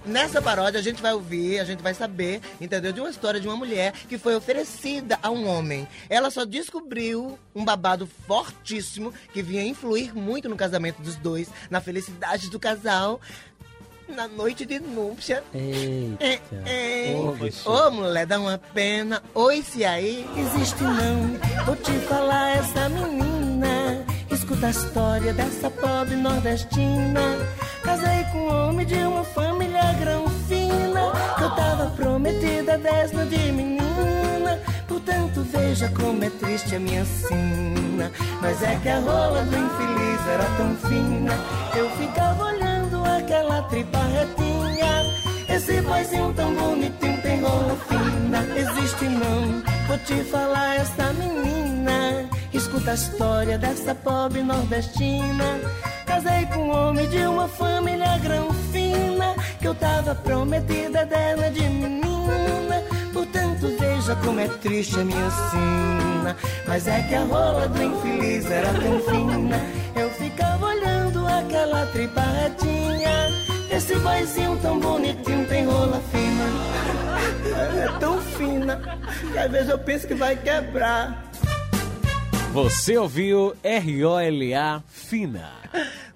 Nessa 0.05 0.41
paródia 0.41 0.79
a 0.79 0.83
gente 0.83 1.01
vai 1.01 1.13
ouvir, 1.13 1.59
a 1.59 1.63
gente 1.65 1.83
vai 1.83 1.93
saber, 1.93 2.41
entendeu? 2.59 2.91
De 2.91 2.99
uma 2.99 3.09
história 3.09 3.39
de 3.39 3.47
uma 3.47 3.55
mulher 3.57 3.91
que 4.07 4.17
foi 4.17 4.35
oferecida 4.35 5.19
a 5.21 5.29
um 5.29 5.47
homem. 5.47 5.87
Ela 6.09 6.31
só 6.31 6.45
descobriu 6.45 7.37
um 7.53 7.65
babado 7.65 8.07
fortíssimo 8.27 9.13
que 9.33 9.41
vinha 9.41 9.63
influir 9.63 10.15
muito 10.15 10.47
no 10.49 10.55
casamento 10.55 11.01
dos 11.01 11.15
dois, 11.15 11.49
na 11.69 11.81
felicidade 11.81 12.49
do 12.49 12.59
casal, 12.59 13.19
na 14.07 14.27
noite 14.27 14.65
de 14.65 14.79
núpcia. 14.79 15.43
É, 15.53 16.39
é. 16.65 17.13
Ô, 17.15 17.29
Ô, 17.29 17.31
bichinho. 17.33 17.91
mulher, 17.91 18.25
dá 18.25 18.39
uma 18.39 18.57
pena. 18.57 19.21
Oi, 19.35 19.61
se 19.61 19.85
aí. 19.85 20.27
Existe 20.35 20.81
não, 20.81 21.65
vou 21.65 21.75
te 21.75 21.91
falar 22.07 22.57
essa 22.57 22.89
menina. 22.89 24.05
Escuta 24.31 24.67
a 24.67 24.69
história 24.69 25.33
dessa 25.33 25.69
pobre 25.71 26.15
nordestina. 26.15 27.37
Casei 27.83 28.23
com 28.31 28.39
um 28.39 28.69
homem 28.69 28.85
de 28.85 28.95
uma 28.95 29.23
família 29.23 29.93
grão 29.99 30.29
fina. 30.47 31.11
Que 31.35 31.43
eu 31.43 31.49
tava 31.55 31.89
prometida 31.95 32.77
desde 32.77 33.25
de 33.25 33.51
menina. 33.51 34.59
Portanto, 34.87 35.43
veja 35.51 35.89
como 35.89 36.23
é 36.23 36.29
triste 36.29 36.75
a 36.75 36.79
minha 36.79 37.03
sina. 37.05 38.11
Mas 38.41 38.61
é 38.61 38.75
que 38.75 38.89
a 38.89 38.99
rola 38.99 39.43
do 39.43 39.57
infeliz 39.57 40.27
era 40.27 40.45
tão 40.57 40.75
fina. 40.89 41.33
Eu 41.75 41.89
ficava 41.91 42.43
olhando 42.45 43.03
aquela 43.03 43.63
tripa 43.63 43.99
retinha. 43.99 45.05
Esse 45.55 45.81
boizinho 45.81 46.31
tão 46.35 46.53
bonitinho 46.53 47.21
tem 47.21 47.41
rola 47.41 47.75
fina. 47.87 48.45
Existe 48.55 49.05
não, 49.05 49.63
vou 49.87 49.97
te 49.99 50.23
falar 50.29 50.75
essa 50.75 51.13
menina. 51.13 52.29
Escuta 52.53 52.91
a 52.91 52.93
história 52.95 53.57
dessa 53.57 53.93
pobre 53.93 54.41
nordestina. 54.41 55.59
Casei 56.05 56.47
com 56.47 56.69
um 56.69 56.71
homem 56.71 57.07
de 57.07 57.17
uma 57.19 57.47
família 57.47 58.17
grão 58.17 58.51
fina. 58.71 59.35
Que 59.59 59.67
eu 59.67 59.75
tava 59.75 60.15
prometida 60.15 61.05
dela 61.05 61.51
de 61.51 61.61
menina. 61.61 62.81
Portanto, 63.13 63.67
veja 63.79 64.15
como 64.15 64.39
é 64.39 64.47
triste 64.47 64.99
a 64.99 65.03
minha 65.03 65.29
sina. 65.29 66.37
Mas 66.67 66.87
é 66.87 67.03
que 67.03 67.13
a 67.13 67.23
rola 67.23 67.67
do 67.67 67.83
infeliz 67.83 68.49
era 68.49 68.73
tão 68.73 68.99
fina. 69.01 69.57
Eu 69.95 70.09
ficava 70.09 70.65
olhando 70.65 71.27
aquela 71.27 71.85
tripa 71.87 72.21
retinha. 72.21 73.29
Esse 73.71 73.95
boizinho 73.99 74.57
tão 74.61 74.79
bonitinho 74.79 75.45
tem 75.47 75.65
rola 75.65 76.01
fina. 76.11 76.29
É 77.79 77.99
tão 77.99 78.19
fina 78.21 78.81
que 79.31 79.37
às 79.37 79.51
vezes 79.51 79.69
eu 79.69 79.79
penso 79.79 80.07
que 80.07 80.13
vai 80.13 80.35
quebrar. 80.35 81.28
Você 82.53 82.97
ouviu 82.97 83.55
R-O-L-A 83.61 84.81
Fina. 84.87 85.53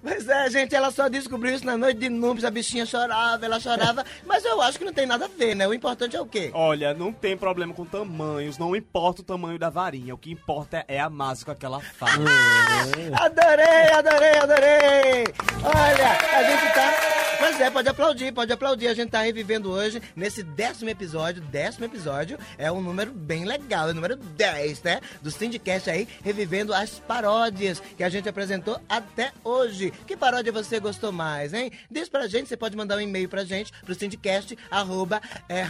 Mas 0.02 0.28
é, 0.28 0.50
gente, 0.50 0.74
ela 0.74 0.90
só 0.90 1.08
descobriu 1.08 1.54
isso 1.54 1.64
na 1.64 1.78
noite 1.78 2.00
de 2.00 2.08
núpcias, 2.08 2.44
a 2.44 2.50
bichinha 2.50 2.84
chorava, 2.84 3.46
ela 3.46 3.60
chorava. 3.60 4.04
mas 4.26 4.44
eu 4.44 4.60
acho 4.60 4.76
que 4.76 4.84
não 4.84 4.92
tem 4.92 5.06
nada 5.06 5.26
a 5.26 5.28
ver, 5.28 5.54
né? 5.54 5.66
O 5.66 5.72
importante 5.72 6.16
é 6.16 6.20
o 6.20 6.26
quê? 6.26 6.50
Olha, 6.52 6.92
não 6.92 7.12
tem 7.12 7.36
problema 7.36 7.72
com 7.72 7.86
tamanhos, 7.86 8.58
não 8.58 8.74
importa 8.74 9.22
o 9.22 9.24
tamanho 9.24 9.58
da 9.60 9.70
varinha. 9.70 10.12
O 10.12 10.18
que 10.18 10.32
importa 10.32 10.84
é 10.88 11.00
a 11.00 11.08
mágica 11.08 11.54
que 11.54 11.64
ela 11.64 11.80
faz. 11.80 12.14
Adorei, 13.14 13.90
adorei, 13.92 14.38
adorei! 14.38 15.24
Olha, 15.62 16.38
a 16.38 16.42
gente 16.42 16.74
tá. 16.74 17.23
Pois 17.38 17.60
é, 17.60 17.70
pode 17.70 17.88
aplaudir, 17.88 18.32
pode 18.32 18.52
aplaudir. 18.52 18.88
A 18.88 18.94
gente 18.94 19.10
tá 19.10 19.22
revivendo 19.22 19.70
hoje, 19.70 20.00
nesse 20.14 20.42
décimo 20.42 20.90
episódio, 20.90 21.42
décimo 21.42 21.84
episódio, 21.84 22.38
é 22.58 22.70
um 22.70 22.80
número 22.80 23.12
bem 23.12 23.44
legal, 23.44 23.88
é 23.88 23.90
o 23.92 23.94
número 23.94 24.16
10, 24.16 24.82
né? 24.82 25.00
Do 25.22 25.30
Syndicast 25.30 25.90
aí, 25.90 26.08
revivendo 26.22 26.72
as 26.74 26.98
paródias 26.98 27.80
que 27.96 28.04
a 28.04 28.08
gente 28.08 28.28
apresentou 28.28 28.80
até 28.88 29.32
hoje. 29.42 29.92
Que 30.06 30.16
paródia 30.16 30.52
você 30.52 30.80
gostou 30.80 31.12
mais, 31.12 31.52
hein? 31.52 31.70
Diz 31.90 32.08
pra 32.08 32.26
gente, 32.26 32.48
você 32.48 32.56
pode 32.56 32.76
mandar 32.76 32.96
um 32.96 33.00
e-mail 33.00 33.28
pra 33.28 33.44
gente, 33.44 33.72
pro 33.82 33.94
syndicast, 33.94 34.56
arroba, 34.70 35.20
é, 35.48 35.64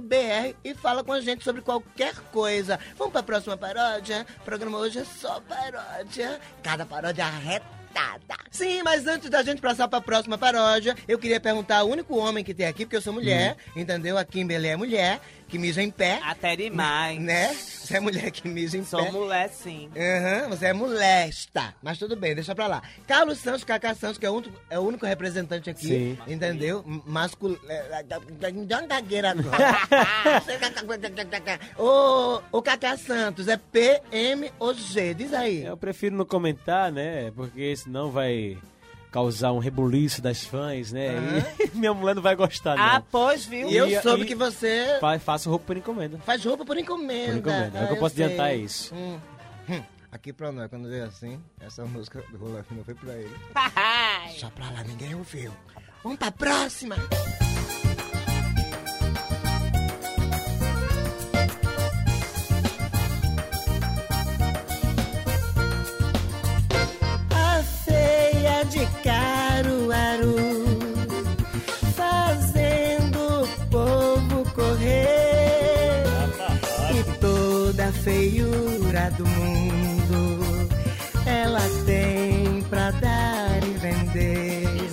br 0.00 0.54
e 0.62 0.74
fala 0.74 1.02
com 1.02 1.12
a 1.12 1.20
gente 1.20 1.42
sobre 1.42 1.62
qualquer 1.62 2.14
coisa. 2.32 2.78
Vamos 2.96 3.12
pra 3.12 3.22
próxima 3.22 3.56
paródia? 3.56 4.26
O 4.40 4.44
programa 4.44 4.78
hoje 4.78 4.98
é 4.98 5.04
só 5.04 5.40
paródia. 5.40 6.38
Cada 6.62 6.84
paródia 6.84 7.24
Sim, 8.50 8.82
mas 8.82 9.06
antes 9.06 9.30
da 9.30 9.42
gente 9.42 9.60
passar 9.60 9.88
pra 9.88 10.00
próxima 10.00 10.36
paródia, 10.36 10.96
eu 11.08 11.18
queria 11.18 11.40
perguntar 11.40 11.78
ao 11.78 11.88
único 11.88 12.16
homem 12.16 12.44
que 12.44 12.54
tem 12.54 12.66
aqui, 12.66 12.84
porque 12.84 12.96
eu 12.96 13.02
sou 13.02 13.12
mulher, 13.12 13.56
entendeu? 13.76 14.18
A 14.18 14.24
Kimberly 14.24 14.68
é 14.68 14.76
mulher. 14.76 15.20
Que 15.48 15.58
mija 15.58 15.82
em 15.82 15.90
pé, 15.90 16.20
Até 16.24 16.56
demais. 16.56 17.18
né? 17.20 17.54
Você 17.54 17.96
é 17.96 18.00
mulher 18.00 18.30
que 18.30 18.48
mija 18.48 18.76
em 18.78 18.84
Sou 18.84 19.04
pé. 19.04 19.10
mulher, 19.12 19.48
sim. 19.50 19.90
Aham, 19.96 20.48
você 20.48 20.66
é 20.66 20.72
molesta. 20.72 21.74
Mas 21.82 21.98
tudo 21.98 22.16
bem, 22.16 22.34
deixa 22.34 22.54
pra 22.54 22.66
lá. 22.66 22.82
Carlos 23.06 23.38
Santos, 23.38 23.62
Cacá 23.64 23.94
Santos, 23.94 24.18
que 24.18 24.24
é 24.26 24.30
o 24.30 24.34
único, 24.34 24.54
é 24.70 24.78
o 24.78 24.82
único 24.82 25.04
representante 25.06 25.68
aqui, 25.70 25.86
Sim. 25.86 26.18
entendeu? 26.26 26.82
Masculino. 27.06 27.60
Não 28.68 28.86
gagueira 28.88 29.30
agora. 29.30 29.78
Ô, 31.78 32.40
ô 32.50 32.62
Cacá 32.62 32.96
Santos, 32.96 33.48
é 33.48 33.56
P, 33.56 34.00
M 34.10 34.50
ou 34.58 34.72
G? 34.74 35.14
Diz 35.14 35.32
aí. 35.32 35.64
Eu 35.64 35.76
prefiro 35.76 36.16
não 36.16 36.24
comentar, 36.24 36.90
né? 36.90 37.30
Porque 37.34 37.74
senão 37.76 38.10
vai 38.10 38.56
causar 39.14 39.52
um 39.52 39.58
rebuliço 39.60 40.20
das 40.20 40.42
fãs, 40.44 40.90
né? 40.90 41.12
E 41.60 41.70
minha 41.78 41.94
mulher 41.94 42.16
não 42.16 42.22
vai 42.22 42.34
gostar, 42.34 42.76
Ah, 42.76 42.94
não. 42.94 43.06
pois, 43.12 43.44
viu? 43.46 43.70
E 43.70 43.76
eu 43.76 43.86
E- 43.86 44.02
soube 44.02 44.24
e- 44.24 44.26
que 44.26 44.34
você 44.34 44.98
Fa- 45.00 45.18
Faço 45.20 45.48
roupa 45.48 45.66
por 45.66 45.76
encomenda. 45.76 46.18
faz 46.18 46.44
roupa 46.44 46.64
por 46.64 46.76
encomenda. 46.76 47.32
Por 47.32 47.38
encomenda. 47.38 47.78
É 47.78 47.82
o 47.84 47.86
que 47.86 47.92
eu 47.92 47.96
Ah, 47.96 48.00
posso 48.00 48.16
sei. 48.16 48.24
adiantar 48.24 48.50
é 48.50 48.56
isso. 48.56 48.92
Hum. 48.94 49.18
Hum. 49.70 49.82
Aqui 50.10 50.32
pra 50.32 50.50
nós, 50.50 50.68
quando 50.68 50.88
veio 50.88 51.04
assim, 51.04 51.40
essa 51.60 51.84
música 51.84 52.22
do 52.32 52.38
Rola 52.38 52.64
Fino 52.64 52.82
foi 52.84 52.94
pra 52.94 53.12
ele. 53.14 53.34
Só 54.38 54.50
pra 54.50 54.68
lá, 54.70 54.82
ninguém 54.82 55.14
ouviu. 55.14 55.52
Vamos 56.02 56.18
pra 56.18 56.32
próxima. 56.32 56.96
Do 79.10 79.26
mundo 79.26 80.68
Ela 81.26 81.62
tem 81.86 82.62
pra 82.68 82.90
dar 82.92 83.62
e 83.62 83.70
vender 83.78 84.90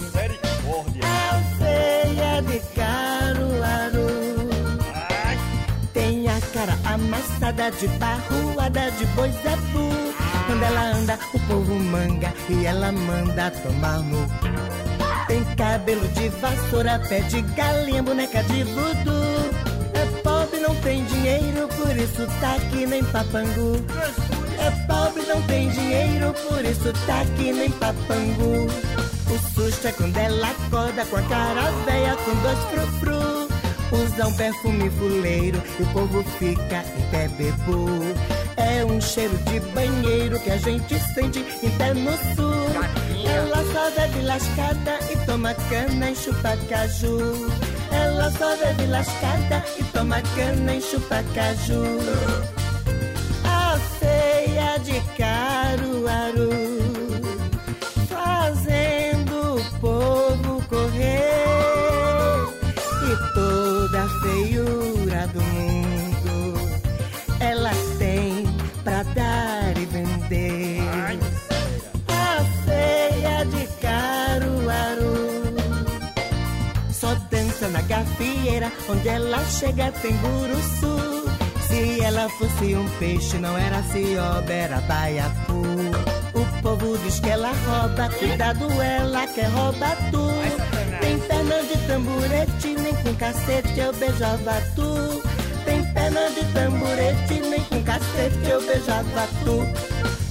A 1.04 1.42
feia 1.58 2.42
de 2.42 2.60
Caruaru 2.76 4.22
tem 5.94 6.28
a 6.28 6.40
cara 6.54 6.78
amassada 6.86 7.70
de 7.72 7.88
barruada 8.00 8.92
de 8.92 9.06
boi 9.08 9.30
zebu. 9.32 9.90
Quando 10.46 10.64
ela 10.64 10.82
anda, 10.96 11.20
o 11.34 11.40
povo 11.42 11.76
manga 11.76 12.34
e 12.50 12.66
ela 12.66 12.92
manda 12.92 13.52
tomar 13.52 14.00
no. 14.00 14.26
Tem 15.28 15.44
cabelo 15.56 16.08
de 16.10 16.30
vassoura, 16.30 17.00
pé 17.08 17.22
de 17.22 17.42
galinha, 17.42 18.04
boneca 18.04 18.44
de 18.44 18.64
voodoo. 18.64 19.21
Não 20.62 20.76
tem 20.82 21.04
dinheiro, 21.06 21.68
por 21.70 21.98
isso 21.98 22.28
tá 22.40 22.56
aqui 22.56 22.86
nem 22.86 23.04
papangu. 23.06 23.76
É 24.60 24.72
pobre, 24.86 25.24
não 25.24 25.42
tem 25.44 25.70
dinheiro, 25.70 26.34
por 26.48 26.64
isso 26.64 26.94
tá 27.08 27.22
aqui 27.22 27.52
nem 27.52 27.72
papangu. 27.72 28.68
O 29.30 29.54
susto 29.56 29.88
é 29.88 29.92
quando 29.92 30.18
ela 30.18 30.48
acorda 30.50 31.06
com 31.06 31.18
a 31.18 31.22
cara 31.24 31.72
velha, 31.86 32.16
com 32.18 32.36
dois 32.42 32.60
frufru. 32.70 33.48
Usa 33.92 34.28
um 34.28 34.34
perfume 34.34 34.90
fuleiro 34.92 35.62
e 35.80 35.84
o 35.84 35.86
povo 35.88 36.24
fica 36.40 36.84
em 36.98 37.10
pé 37.10 37.28
bebu. 37.30 37.88
É 38.56 38.86
um 38.86 39.02
cheiro 39.02 39.38
de 39.40 39.60
banheiro 39.72 40.40
que 40.40 40.52
a 40.52 40.58
gente 40.58 40.98
sente 41.14 41.40
em 41.64 41.70
pé 41.72 41.94
no 41.94 42.12
sul. 42.36 42.70
Ela 43.26 43.58
só 43.74 43.90
bebe 44.00 44.22
lascada 44.22 45.00
e 45.12 45.26
toma 45.26 45.54
cana 45.54 46.12
e 46.12 46.16
chupa 46.16 46.56
caju. 46.70 47.52
Ela 47.92 48.32
só 48.32 48.56
bebe 48.58 48.86
lascada 48.88 49.64
e 49.78 49.84
toma 49.86 50.22
cana 50.36 50.76
e 50.76 50.82
chupa 50.82 51.24
caju. 51.34 51.84
A 53.46 53.78
feia 54.00 54.78
de 54.80 55.00
Caruaru 55.18 55.51
onde 79.02 79.10
ela 79.10 79.44
chega 79.46 79.92
tem 80.02 80.14
buruçu. 80.18 81.26
Se 81.68 82.02
ela 82.02 82.30
fosse 82.30 82.76
um 82.76 82.88
peixe, 83.00 83.38
não 83.38 83.58
era 83.58 83.82
cioba, 83.84 84.54
era 84.54 84.82
baiacu. 84.82 85.64
O 86.34 86.62
povo 86.62 86.98
diz 87.00 87.20
que 87.20 87.30
ela 87.30 87.52
rouba, 87.52 88.10
cuidado, 88.10 88.66
ela 88.82 89.26
quer 89.28 89.48
roubar 89.48 89.98
tu. 90.12 90.28
Tem 91.00 91.18
perna 91.20 91.64
de 91.64 91.88
tamburete, 91.88 92.68
nem 92.80 92.96
com 92.96 93.16
cacete 93.16 93.80
eu 93.80 93.94
beijava 93.94 94.62
tu. 94.76 95.24
Tem 95.66 95.84
perna 95.94 96.30
de 96.30 96.46
tamburete, 96.54 97.50
nem 97.50 97.64
com 97.64 97.84
cacete 97.84 98.50
eu 98.50 98.62
beijava 98.62 99.28
tu. 99.44 99.66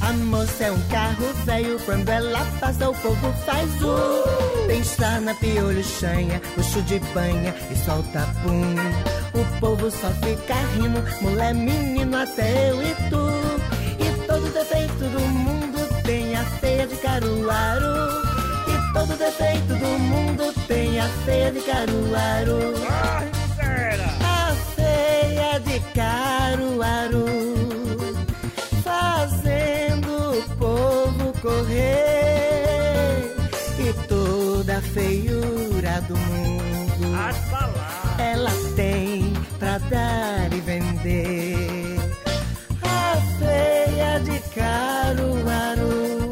A 0.00 0.12
moça 0.12 0.64
é 0.64 0.72
um 0.72 0.80
carro 0.88 1.32
velho, 1.44 1.78
quando 1.84 2.08
ela 2.08 2.46
passa 2.60 2.88
o 2.88 2.94
povo 2.94 3.32
faz 3.44 3.82
o. 3.82 4.49
Tem 4.70 4.84
sarna, 4.84 5.34
piolho, 5.34 5.82
chanha, 5.82 6.40
luxo 6.56 6.80
de 6.82 7.00
banha 7.12 7.52
e 7.72 7.74
solta 7.74 8.20
pum. 8.40 8.76
O 9.34 9.58
povo 9.58 9.90
só 9.90 10.08
fica 10.24 10.54
rindo, 10.76 11.02
mulher, 11.20 11.52
menino, 11.52 12.16
até 12.16 12.70
eu 12.70 12.80
e 12.80 12.94
tu. 13.10 13.26
E 13.98 14.26
todo 14.28 14.48
defeito 14.52 14.94
do 14.94 15.20
mundo 15.22 16.02
tem 16.04 16.36
a 16.36 16.44
feia 16.44 16.86
de 16.86 16.94
Caruaru. 16.98 18.22
E 18.68 18.92
todo 18.92 19.18
defeito 19.18 19.74
do 19.74 19.98
mundo 19.98 20.54
tem 20.68 21.00
a 21.00 21.08
feia 21.24 21.50
de 21.50 21.60
Caruaru. 21.62 22.74
A 24.22 24.54
feia 24.76 25.58
de 25.58 25.80
Caruaru 25.92 26.39
e 39.92 40.60
vender. 40.60 41.98
A 42.82 43.16
feia 43.38 44.20
de 44.20 44.38
Caruaru. 44.54 46.30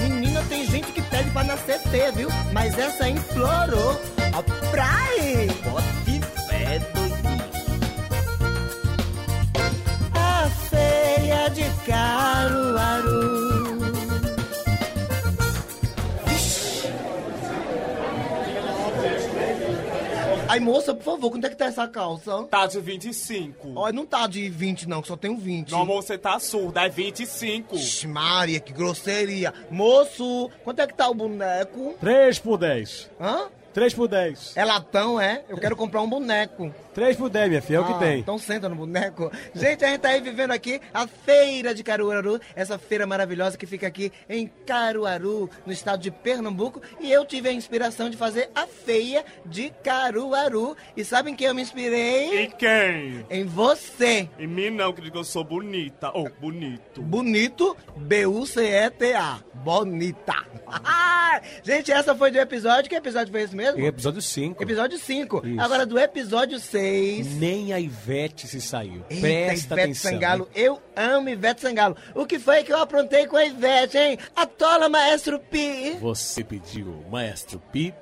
Menina 0.00 0.40
tem 0.48 0.66
gente 0.66 0.92
que 0.92 1.02
pede 1.02 1.30
pra 1.30 1.42
nascer 1.42 1.80
feia 1.80 2.12
viu? 2.12 2.28
Mas 2.52 2.78
essa 2.78 3.08
implorou 3.08 4.00
moça, 20.66 20.92
por 20.92 21.04
favor, 21.04 21.30
quanto 21.30 21.46
é 21.46 21.48
que 21.48 21.56
tá 21.56 21.66
essa 21.66 21.86
calça? 21.86 22.42
Tá 22.50 22.66
de 22.66 22.80
25. 22.80 23.72
Olha, 23.76 23.92
não 23.92 24.04
tá 24.04 24.26
de 24.26 24.48
20 24.48 24.88
não, 24.88 25.00
que 25.00 25.06
só 25.06 25.16
tenho 25.16 25.36
20. 25.38 25.70
Não, 25.70 25.82
amor, 25.82 26.02
você 26.02 26.18
tá 26.18 26.38
surda, 26.40 26.82
é 26.84 26.88
25. 26.88 27.76
Ixi, 27.76 28.08
Maria, 28.08 28.58
que 28.58 28.72
grosseria. 28.72 29.54
Moço, 29.70 30.50
quanto 30.64 30.80
é 30.80 30.86
que 30.88 30.94
tá 30.94 31.08
o 31.08 31.14
boneco? 31.14 31.94
3 32.00 32.40
por 32.40 32.58
10. 32.58 33.08
Hã? 33.20 33.46
3 33.76 33.92
por 33.92 34.08
10. 34.08 34.56
É 34.56 34.64
latão, 34.64 35.20
é? 35.20 35.44
Eu 35.50 35.58
quero 35.58 35.76
comprar 35.76 36.00
um 36.00 36.08
boneco. 36.08 36.74
3 36.94 37.14
por 37.14 37.28
10, 37.28 37.48
minha 37.50 37.60
filha, 37.60 37.76
é 37.76 37.80
o 37.80 37.84
que 37.84 37.92
Ah, 37.92 37.98
tem. 37.98 38.20
Então 38.20 38.38
senta 38.38 38.70
no 38.70 38.74
boneco. 38.74 39.30
Gente, 39.54 39.84
a 39.84 39.88
gente 39.88 40.00
tá 40.00 40.08
aí 40.08 40.20
vivendo 40.22 40.52
aqui 40.52 40.80
a 40.94 41.06
Feira 41.06 41.74
de 41.74 41.84
Caruaru, 41.84 42.40
essa 42.54 42.78
feira 42.78 43.06
maravilhosa 43.06 43.58
que 43.58 43.66
fica 43.66 43.86
aqui 43.86 44.10
em 44.30 44.50
Caruaru, 44.64 45.50
no 45.66 45.74
estado 45.74 46.00
de 46.00 46.10
Pernambuco. 46.10 46.80
E 46.98 47.12
eu 47.12 47.26
tive 47.26 47.50
a 47.50 47.52
inspiração 47.52 48.08
de 48.08 48.16
fazer 48.16 48.48
a 48.54 48.66
feia 48.66 49.22
de 49.44 49.68
Caruaru. 49.84 50.74
E 50.96 51.04
sabem 51.04 51.36
que 51.36 51.44
eu 51.44 51.54
me 51.54 51.60
inspirei? 51.60 52.44
E 52.44 52.46
quem? 52.46 53.26
Em 53.28 53.44
você. 53.44 54.26
Em 54.38 54.46
mim 54.46 54.70
não, 54.70 54.90
que 54.90 55.10
que 55.10 55.18
eu 55.18 55.22
sou 55.22 55.44
bonita. 55.44 56.10
Ou, 56.14 56.30
bonito. 56.40 57.02
Bonito, 57.02 57.76
B-U-C-E-T-A. 57.94 59.40
Bonita. 59.52 60.34
Gente, 61.62 61.92
essa 61.92 62.14
foi 62.14 62.30
do 62.30 62.38
episódio. 62.38 62.88
Que 62.88 62.96
episódio 62.96 63.30
foi 63.30 63.42
esse 63.42 63.54
mesmo? 63.54 63.65
E 63.76 63.84
episódio 63.86 64.22
5. 64.22 64.62
Episódio 64.62 64.98
5. 64.98 65.46
Isso. 65.46 65.60
Agora, 65.60 65.86
do 65.86 65.98
episódio 65.98 66.58
6. 66.58 67.26
Nem 67.36 67.72
a 67.72 67.80
Ivete 67.80 68.46
se 68.46 68.60
saiu. 68.60 69.04
Eita, 69.10 69.20
Presta 69.26 69.74
Ivete 69.74 69.80
atenção. 69.84 70.10
Sangalo. 70.12 70.48
Eu 70.54 70.80
amo 70.94 71.28
Ivete 71.28 71.60
Sangalo. 71.62 71.96
O 72.14 72.26
que 72.26 72.38
foi 72.38 72.62
que 72.64 72.72
eu 72.72 72.78
aprontei 72.80 73.26
com 73.26 73.36
a 73.36 73.44
Ivete, 73.44 73.98
hein? 73.98 74.18
Atola, 74.34 74.88
maestro 74.88 75.38
Pi. 75.38 75.96
Você 76.00 76.44
pediu, 76.44 77.04
Maestro 77.10 77.58
Pi, 77.72 77.94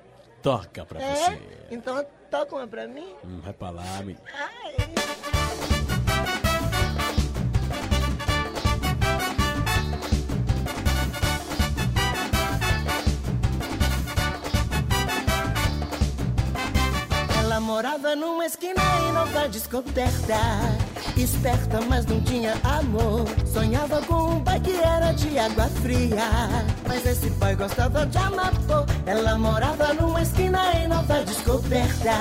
toca 0.42 0.84
pra 0.84 1.00
É? 1.02 1.14
você. 1.14 1.38
Então 1.70 2.04
toca 2.30 2.56
uma 2.56 2.66
pra 2.66 2.86
mim? 2.88 3.06
Hum, 3.24 3.40
vai 3.42 3.52
pra 3.52 3.70
lá, 3.70 3.84
menino. 4.00 4.20
Ai. 4.34 5.83
Ela 17.54 17.60
morava 17.60 18.16
numa 18.16 18.46
esquina 18.46 18.82
em 19.06 19.12
Nova 19.12 19.48
Descoberta. 19.48 20.34
Esperta, 21.16 21.80
mas 21.82 22.04
não 22.04 22.20
tinha 22.22 22.54
amor. 22.64 23.26
Sonhava 23.46 24.02
com 24.02 24.32
um 24.32 24.40
pai 24.42 24.58
que 24.58 24.72
era 24.72 25.12
de 25.12 25.38
água 25.38 25.68
fria. 25.80 26.26
Mas 26.84 27.06
esse 27.06 27.30
pai 27.30 27.54
gostava 27.54 28.06
de 28.06 28.18
amapô. 28.18 28.84
Ela 29.06 29.38
morava 29.38 29.94
numa 29.94 30.20
esquina 30.20 30.72
em 30.74 30.88
Nova 30.88 31.22
Descoberta. 31.22 32.18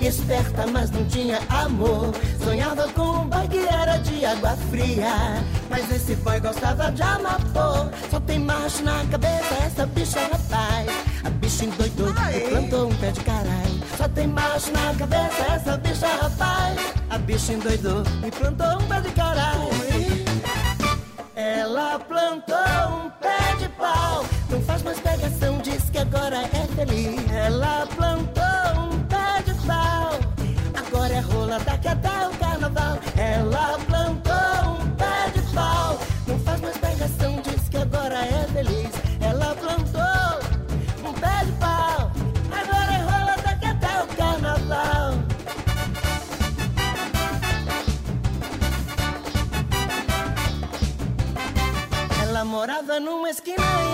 Esperta, 0.00 0.64
mas 0.68 0.92
não 0.92 1.04
tinha 1.06 1.40
amor. 1.48 2.14
Sonhava 2.44 2.86
com 2.92 3.02
um 3.02 3.28
pai 3.28 3.48
que 3.48 3.66
era 3.66 3.96
de 3.96 4.24
água 4.24 4.56
fria. 4.70 5.42
Mas 5.68 5.90
esse 5.90 6.14
boy 6.14 6.38
gostava 6.38 6.92
de 6.92 7.02
amapô. 7.02 7.90
Só 8.12 8.20
tem 8.20 8.38
macho 8.38 8.84
na 8.84 9.04
cabeça, 9.06 9.54
essa 9.66 9.86
bicha 9.86 10.20
rapaz. 10.20 10.71
Tem 14.22 14.28
macho 14.28 14.70
na 14.70 14.94
cabeça, 14.94 15.42
essa 15.52 15.76
bicha 15.76 16.06
rapaz. 16.06 16.78
A 17.10 17.18
bicha 17.18 17.52
endoidou 17.52 18.04
e 18.24 18.30
plantou 18.30 18.78
um 18.78 18.86
pé 18.86 19.00
de 19.00 19.10
caralho. 19.10 19.68
Ela 21.34 21.98
plantou 21.98 22.56
um 22.56 23.10
pé 23.20 23.56
de 23.58 23.68
pau. 23.70 24.24
Não 24.48 24.62
faz 24.62 24.82
mais 24.82 25.00
pegação, 25.00 25.58
diz 25.58 25.90
que 25.90 25.98
agora 25.98 26.36
é 26.42 26.66
feliz. 26.76 27.30
Ela 27.32 27.81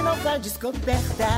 Nova 0.08 0.38
Descoberta. 0.38 1.28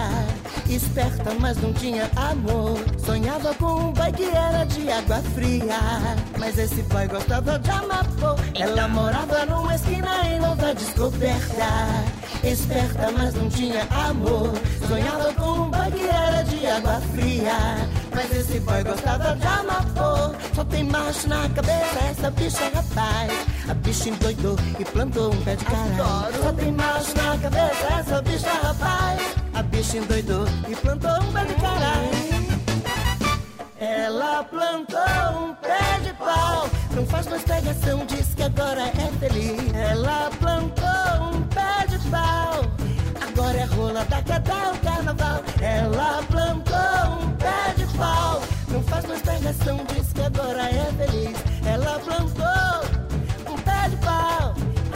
Esperta, 0.69 1.35
mas 1.41 1.57
não 1.57 1.73
tinha 1.73 2.09
amor. 2.15 2.79
Sonhava 3.05 3.53
com 3.55 3.89
um 3.89 3.93
pai 3.93 4.13
que 4.13 4.23
era 4.23 4.63
de 4.63 4.89
água 4.89 5.17
fria. 5.35 5.77
Mas 6.39 6.57
esse 6.57 6.81
pai 6.85 7.09
gostava 7.09 7.59
de 7.59 7.69
amapô. 7.69 8.37
Ela 8.55 8.87
morava 8.87 9.45
numa 9.47 9.75
esquina 9.75 10.25
em 10.25 10.39
Nova 10.39 10.73
Descoberta. 10.73 11.67
Esperta, 12.45 13.11
mas 13.11 13.35
não 13.35 13.49
tinha 13.49 13.83
amor. 13.91 14.53
Sonhava 14.87 15.35
com 15.35 15.63
um 15.63 15.71
pai 15.73 15.91
que 15.91 16.07
era 16.07 16.43
de 16.43 16.65
água 16.69 17.01
fria. 17.13 17.89
Mas 18.21 18.37
esse 18.37 18.61
boy 18.61 18.85
gostava 18.85 19.35
de 19.35 19.47
amapô. 19.47 20.37
Só 20.55 20.63
tem 20.65 20.85
macho 20.85 21.27
na 21.27 21.49
cabeça, 21.49 21.99
essa 22.11 22.31
bicha 22.31 22.65
é 22.65 22.69
rapaz. 22.69 23.33
A 23.67 23.73
bicha 23.73 24.11
endoidou 24.11 24.57
e 24.79 24.85
plantou 24.85 25.33
um 25.33 25.43
pé 25.43 25.57
de 25.57 25.65
caralho. 25.65 26.43
Só 26.43 26.53
tem 26.53 26.73
macho 26.73 27.17
na 27.17 27.39
cabeça, 27.39 27.95
essa 27.99 28.21
bicha 28.21 28.47
é 28.47 28.67
rapaz. 28.67 29.21
A 29.55 29.63
bicha 29.63 29.97
endoidou 29.97 30.45
e 30.69 30.77
plantou 30.77 31.11
um 31.13 31.33
pé 31.33 31.45
de 31.47 31.55
caralho. 31.55 32.11
Ela 33.79 34.45
plantou 34.45 35.43
um 35.43 35.55
pé 35.55 36.01
de 36.03 36.13
pau. 36.13 36.69
Não 36.95 37.07
faz 37.07 37.27
mais 37.27 37.43
pegação, 37.43 38.05
diz 38.05 38.35
que 38.35 38.43
agora 38.43 38.83
é 38.83 39.19
feliz. 39.19 39.73
Ela 39.73 40.31
plantou 40.39 41.39
um 41.39 41.43
pé 41.45 41.87
de 41.89 41.99
pau. 42.11 42.67
Agora 43.27 43.57
é 43.57 43.65
rola 43.65 44.05
daqui 44.05 44.33
até 44.33 44.53
o 44.53 44.79
carnaval. 44.81 45.43
Ela 45.63 46.23
plantou 46.29 47.25
um 47.25 47.30
pau. 48.01 48.41
Não 48.69 48.83
faz 48.85 49.05
mais 49.05 49.23
pegação, 49.23 49.77
diz 49.93 50.13
que 50.13 50.23
agora 50.23 50.63
é 50.63 50.93
feliz. 50.99 51.37
Ela 51.67 51.99
plantou 52.01 53.53
um 53.53 53.57
pé 53.59 53.89
de 53.91 53.97
pau. 53.97 54.55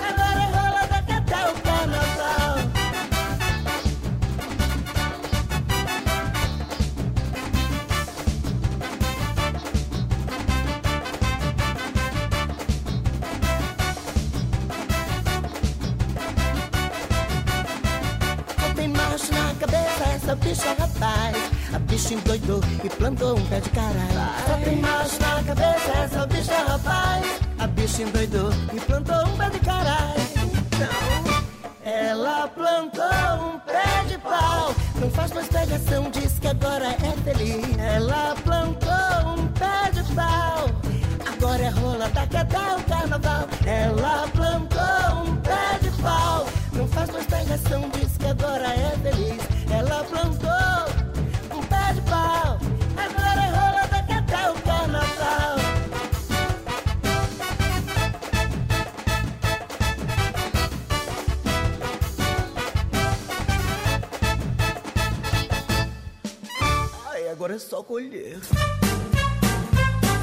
Agora 0.08 0.40
é 0.42 0.50
rola 0.56 0.86
daqui 0.88 1.12
até 1.12 1.50
o 1.50 1.54
carnaval. 1.66 2.54
Tem 18.74 18.88
macho 18.88 19.32
na 19.32 19.54
cabeça, 19.60 20.04
essa 20.14 20.34
bicha 20.36 20.68
é 20.68 20.74
rapaz. 20.80 21.53
A 21.74 21.78
bicha 21.80 22.14
endoidou 22.14 22.60
e 22.84 22.88
plantou 22.88 23.36
um 23.36 23.46
pé 23.46 23.58
de 23.58 23.68
caralho. 23.70 24.44
Só 24.46 24.56
tem 24.64 24.76
macho 24.76 25.20
na 25.20 25.42
cabeça, 25.42 25.90
essa 26.04 26.26
bicha 26.26 26.64
rapaz. 26.68 27.40
A 27.58 27.66
bicha 27.66 28.02
endoidou 28.02 28.50
e 28.72 28.80
plantou 28.80 29.26
um 29.26 29.36
pé 29.36 29.50
de 29.50 29.58
caralho. 29.58 30.24
Ela 31.84 32.46
plantou 32.46 33.04
um 33.44 33.58
pé 33.58 34.04
de 34.08 34.18
pau. 34.18 34.72
Não 35.00 35.10
faz 35.10 35.32
mais 35.32 35.48
pegação, 35.48 36.10
diz 36.12 36.38
que 36.38 36.46
agora 36.46 36.86
é 36.92 37.22
feliz. 37.24 37.63
Agora 67.54 67.56
é 67.56 67.58
só 67.58 67.82
colher. 67.82 68.38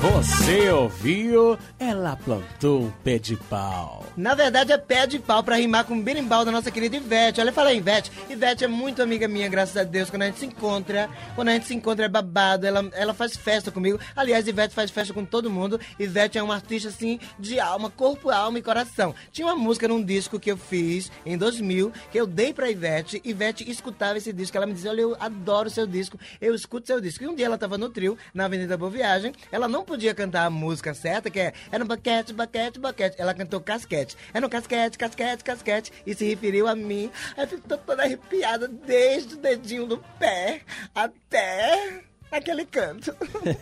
Você 0.01 0.69
ouviu? 0.71 1.57
Ela 1.79 2.15
plantou 2.23 2.83
um 2.83 2.91
pé 3.03 3.17
de 3.17 3.35
pau. 3.35 4.05
Na 4.15 4.33
verdade 4.33 4.71
é 4.71 4.77
pé 4.77 5.07
de 5.07 5.19
pau 5.19 5.43
pra 5.43 5.55
rimar 5.55 5.85
com 5.85 5.99
berimbau 6.01 6.45
da 6.45 6.51
nossa 6.51 6.71
querida 6.71 6.95
Ivete. 6.97 7.41
Olha, 7.41 7.51
fala 7.51 7.73
Ivete. 7.73 8.11
Ivete 8.29 8.63
é 8.63 8.67
muito 8.67 9.01
amiga 9.01 9.27
minha, 9.27 9.47
graças 9.47 9.75
a 9.77 9.83
Deus. 9.83 10.09
Quando 10.09 10.23
a 10.23 10.25
gente 10.25 10.39
se 10.39 10.45
encontra, 10.45 11.09
quando 11.35 11.49
a 11.49 11.53
gente 11.53 11.67
se 11.67 11.73
encontra 11.73 12.05
é 12.05 12.09
babado. 12.09 12.65
Ela, 12.65 12.89
ela 12.93 13.13
faz 13.13 13.35
festa 13.35 13.71
comigo. 13.71 13.99
Aliás, 14.15 14.47
Ivete 14.47 14.73
faz 14.73 14.91
festa 14.91 15.13
com 15.13 15.25
todo 15.25 15.49
mundo. 15.49 15.79
Ivete 15.99 16.37
é 16.37 16.43
uma 16.43 16.55
artista, 16.55 16.89
assim, 16.89 17.19
de 17.39 17.59
alma, 17.59 17.89
corpo, 17.89 18.29
alma 18.29 18.59
e 18.59 18.61
coração. 18.61 19.13
Tinha 19.31 19.47
uma 19.47 19.55
música 19.55 19.87
num 19.87 20.03
disco 20.03 20.39
que 20.39 20.51
eu 20.51 20.57
fiz 20.57 21.11
em 21.25 21.37
2000, 21.37 21.91
que 22.11 22.19
eu 22.19 22.27
dei 22.27 22.53
pra 22.53 22.69
Ivete. 22.69 23.21
Ivete 23.23 23.69
escutava 23.69 24.17
esse 24.17 24.31
disco. 24.31 24.55
Ela 24.55 24.65
me 24.65 24.73
dizia, 24.73 24.91
olha, 24.91 25.01
eu 25.01 25.17
adoro 25.19 25.69
seu 25.69 25.87
disco. 25.87 26.19
Eu 26.39 26.53
escuto 26.53 26.87
seu 26.87 27.01
disco. 27.01 27.23
E 27.23 27.27
um 27.27 27.35
dia 27.35 27.45
ela 27.45 27.57
tava 27.57 27.77
no 27.77 27.89
trio, 27.89 28.17
na 28.33 28.45
Avenida 28.45 28.77
Boa 28.77 28.91
Viagem. 28.91 29.33
Ela 29.51 29.67
não 29.67 29.83
podia 29.83 30.13
cantar 30.13 30.45
a 30.45 30.49
música 30.49 30.93
certa, 30.93 31.29
que 31.29 31.39
é 31.39 31.53
no 31.79 31.85
baquete, 32.11 32.33
baquete, 32.33 32.79
baquete. 32.79 33.15
Ela 33.17 33.33
cantou 33.33 33.61
casquete. 33.61 34.17
É 34.33 34.39
no 34.41 34.49
casquete, 34.49 34.97
casquete, 34.97 35.43
casquete. 35.43 35.91
E 36.05 36.13
se 36.13 36.25
referiu 36.25 36.67
a 36.67 36.75
mim. 36.75 37.09
Aí 37.37 37.43
eu 37.43 37.47
fico 37.47 37.67
to- 37.67 37.77
toda 37.77 38.03
arrepiada, 38.03 38.67
desde 38.67 39.35
o 39.35 39.37
dedinho 39.37 39.85
do 39.85 39.97
pé 40.19 40.61
até 40.93 42.01
aquele 42.31 42.65
canto. 42.65 43.15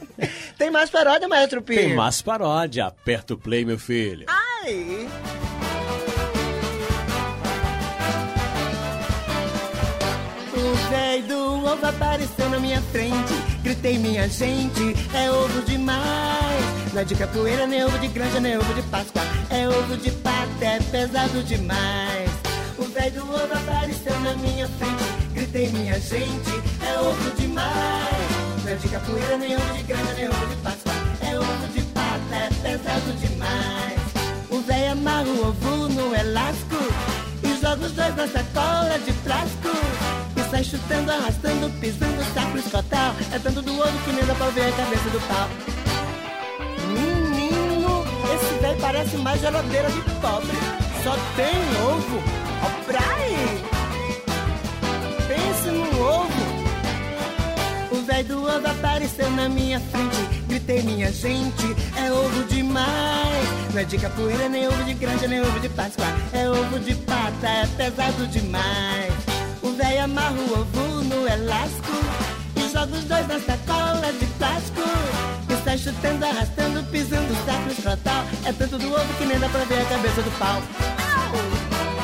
Tem 0.57 0.69
mais 0.71 0.89
paródia, 0.89 1.27
Maestro 1.27 1.61
Pio? 1.61 1.75
Tem 1.77 1.95
mais 1.95 2.21
paródia. 2.21 2.85
Aperta 2.87 3.33
o 3.33 3.37
play, 3.37 3.63
meu 3.65 3.77
filho. 3.79 4.25
Ai! 4.27 5.07
O 10.53 10.89
velho 10.91 11.27
do 11.27 11.65
ovo 11.65 11.85
apareceu 11.85 12.49
na 12.49 12.59
minha 12.59 12.81
frente. 12.81 13.33
Gritei, 13.63 13.97
minha 13.97 14.27
gente, 14.27 14.93
é 15.13 15.31
ovo 15.31 15.61
demais. 15.61 16.78
Não 16.93 17.01
é 17.01 17.05
de 17.05 17.15
capoeira, 17.15 17.67
nem 17.67 17.83
ovo 17.85 17.99
de 17.99 18.07
granja, 18.07 18.39
nem 18.39 18.57
ovo 18.57 18.73
de 18.73 18.81
Páscoa. 18.83 19.21
É 19.51 19.67
ovo 19.69 19.95
de 19.97 20.09
pata, 20.11 20.65
é 20.65 20.79
pesado 20.79 21.43
demais. 21.43 22.29
O 22.79 22.83
velho 22.85 23.11
do 23.11 23.31
ovo 23.31 23.53
apareceu 23.53 24.19
na 24.21 24.33
minha 24.33 24.67
frente. 24.67 25.03
Gritei, 25.33 25.69
minha 25.69 25.99
gente, 25.99 26.49
é 26.83 26.99
ovo 26.99 27.31
demais. 27.37 28.63
Não 28.63 28.71
é 28.71 28.75
de 28.75 28.87
capoeira, 28.87 29.37
nem 29.37 29.55
ovo 29.55 29.73
de 29.73 29.83
granja, 29.83 30.13
nem 30.13 30.29
ovo 30.29 30.47
de 30.47 30.55
Páscoa. 30.57 30.93
É 31.21 31.39
ovo 31.39 31.67
de 31.73 31.81
pata, 31.83 32.35
é 32.35 32.49
pesado 32.61 33.13
demais. 33.19 33.99
O 34.49 34.59
véio 34.61 34.91
amarra 34.91 35.27
o 35.27 35.47
ovo 35.47 35.89
no 35.89 36.15
elástico 36.15 36.77
e 37.43 37.61
joga 37.61 37.85
os 37.85 37.91
dois 37.91 38.15
na 38.15 38.27
sacola 38.27 38.97
de 39.05 39.13
plástico. 39.13 39.69
Sai 40.49 40.63
chutando, 40.63 41.11
arrastando, 41.11 41.69
pisando, 41.79 42.23
sacro 42.33 42.57
escotal. 42.57 43.13
É 43.31 43.37
tanto 43.37 43.61
do 43.61 43.71
ovo 43.79 43.97
que 44.03 44.11
nem 44.11 44.25
dá 44.25 44.33
pra 44.33 44.47
ver 44.47 44.69
a 44.69 44.71
cabeça 44.71 45.09
do 45.11 45.19
pau. 45.27 45.78
Daí 48.69 48.77
parece 48.79 49.17
mais 49.17 49.41
geladeira 49.41 49.89
de 49.89 50.01
pobre. 50.21 50.55
Só 51.03 51.17
tem 51.35 51.55
ovo. 51.87 52.21
Ó, 52.63 52.83
pra 52.85 52.99
aí. 52.99 53.63
Pense 55.27 55.71
no 55.71 55.99
ovo. 55.99 56.29
O 57.91 58.05
velho 58.05 58.27
do 58.27 58.43
ovo 58.43 58.67
apareceu 58.67 59.27
na 59.31 59.49
minha 59.49 59.79
frente. 59.79 60.43
Gritei, 60.47 60.83
minha 60.83 61.11
gente, 61.11 61.75
é 61.97 62.11
ovo 62.11 62.43
demais. 62.43 63.49
Não 63.73 63.81
é 63.81 63.83
de 63.85 63.97
capoeira, 63.97 64.47
nem 64.47 64.67
ovo 64.67 64.83
de 64.83 64.93
granja, 64.93 65.27
nem 65.27 65.41
ovo 65.41 65.59
de 65.59 65.69
Páscoa. 65.69 66.05
É 66.31 66.47
ovo 66.47 66.77
de 66.79 66.93
pata, 66.93 67.47
é 67.47 67.67
pesado 67.75 68.27
demais. 68.27 69.13
O 69.63 69.71
velho 69.71 70.03
amarra 70.03 70.35
o 70.35 70.59
ovo 70.59 71.03
no 71.05 71.27
elástico 71.27 71.97
e 72.55 72.71
joga 72.71 72.95
os 72.95 73.03
dois 73.05 73.27
na 73.27 73.39
sacola 73.39 74.13
de 74.13 74.25
plástico. 74.37 75.48
Sai 75.63 75.77
chutando, 75.77 76.25
arrastando, 76.25 76.83
pisando 76.91 77.33
saco 77.45 77.69
escrotal. 77.69 78.23
É 78.45 78.53
tanto 78.53 78.77
do 78.77 78.91
ovo 78.91 79.13
que 79.17 79.25
nem 79.25 79.39
dá 79.39 79.49
pra 79.49 79.63
ver 79.65 79.81
a 79.81 79.85
cabeça 79.85 80.21
do 80.21 80.31
pau. 80.39 80.55
Au! 80.55 81.98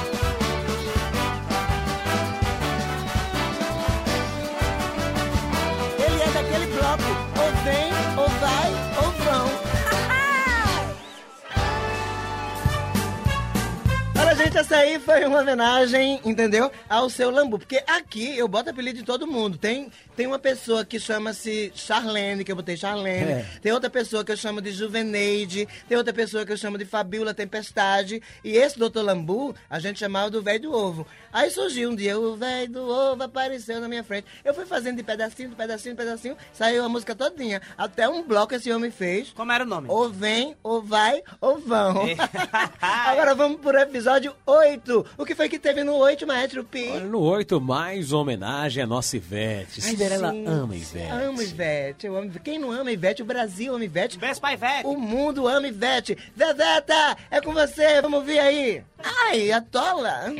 Gente, 14.56 14.58
essa 14.58 14.78
aí 14.78 15.00
foi 15.00 15.26
uma 15.26 15.42
homenagem, 15.42 16.22
entendeu? 16.24 16.72
Ao 16.88 17.10
seu 17.10 17.30
Lambu. 17.30 17.60
Porque 17.60 17.84
aqui 17.86 18.38
eu 18.38 18.48
boto 18.48 18.70
apelido 18.70 19.00
de 19.00 19.04
todo 19.04 19.28
mundo. 19.28 19.58
Tem, 19.58 19.92
tem 20.16 20.26
uma 20.26 20.40
pessoa 20.40 20.86
que 20.86 21.00
chama-se 21.00 21.72
Charlene, 21.76 22.44
que 22.44 22.52
eu 22.52 22.56
botei 22.56 22.78
Charlene. 22.78 23.32
É. 23.32 23.46
Tem 23.62 23.72
outra 23.72 23.90
pessoa 23.90 24.24
que 24.24 24.32
eu 24.32 24.38
chamo 24.38 24.62
de 24.62 24.72
Juveneide. 24.72 25.68
Tem 25.88 25.98
outra 25.98 26.14
pessoa 26.14 26.46
que 26.46 26.54
eu 26.54 26.58
chamo 26.58 26.78
de 26.78 26.86
Fabiola 26.86 27.34
Tempestade. 27.34 28.22
E 28.44 28.56
esse 28.56 28.80
doutor 28.80 29.04
Lambu, 29.04 29.54
a 29.70 29.80
gente 29.80 30.00
chamava 30.00 30.30
do 30.30 30.42
velho 30.42 30.62
do 30.62 30.74
ovo. 30.74 31.06
Aí 31.34 31.52
surgiu 31.52 31.90
um 31.90 31.96
dia, 31.96 32.18
o 32.18 32.38
velho 32.38 32.72
do 32.72 32.88
ovo 32.88 33.24
apareceu 33.24 33.82
na 33.82 33.90
minha 33.90 34.04
frente. 34.04 34.26
Eu 34.44 34.54
fui 34.54 34.66
fazendo 34.66 34.98
de 34.98 35.04
pedacinho, 35.04 35.50
de 35.50 35.56
pedacinho, 35.56 35.96
de 35.96 36.02
pedacinho. 36.02 36.38
Saiu 36.54 36.86
a 36.86 36.90
música 36.90 37.14
todinha. 37.14 37.62
Até 37.78 38.08
um 38.08 38.24
bloco 38.24 38.56
esse 38.56 38.72
homem 38.72 38.90
fez. 38.90 39.32
Como 39.32 39.52
era 39.52 39.66
o 39.66 39.68
nome? 39.68 39.88
Ou 39.90 40.10
vem, 40.10 40.56
ou 40.64 40.82
vai, 40.82 41.22
ou 41.42 41.60
vão. 41.60 42.06
Agora 42.80 43.36
vamos 43.36 43.60
pro 43.60 43.78
episódio 43.78 44.34
8. 44.46 45.06
O 45.18 45.26
que 45.26 45.34
foi 45.34 45.50
que 45.50 45.58
teve 45.58 45.84
no 45.84 45.96
8, 45.96 46.28
Maestro 46.28 46.64
Pi? 46.64 46.90
Olha, 46.92 47.06
no 47.06 47.20
8, 47.20 47.60
mais 47.60 48.12
uma 48.12 48.22
homenagem 48.22 48.84
à 48.84 48.86
nossa 48.88 49.18
Ivete. 49.18 49.82
Ai, 49.84 49.90
Cinderela 49.90 50.32
sim. 50.32 50.46
ama 50.46 50.76
Ivete. 50.76 51.12
Amo 51.12 51.42
Ivete. 51.42 52.06
Eu 52.06 52.16
amo... 52.18 52.32
Quem 52.44 52.60
não 52.60 52.72
ama 52.72 52.92
Ivete? 52.92 53.24
O 53.24 53.26
Brasil 53.26 53.74
ama 53.74 53.84
Ivete. 53.84 54.20
Beijo 54.20 54.40
pra 54.40 54.54
Ivete. 54.54 54.86
O 54.86 54.96
mundo 54.96 55.48
ama 55.48 55.68
Ivete. 55.68 56.16
Veveta, 56.36 57.18
é 57.32 57.42
com 57.42 57.54
você. 57.54 58.02
Vamos 58.02 58.24
ver 58.24 58.40
aí. 58.40 58.84
Ai, 59.04 59.52
a 59.52 59.62
tola. 59.62 60.32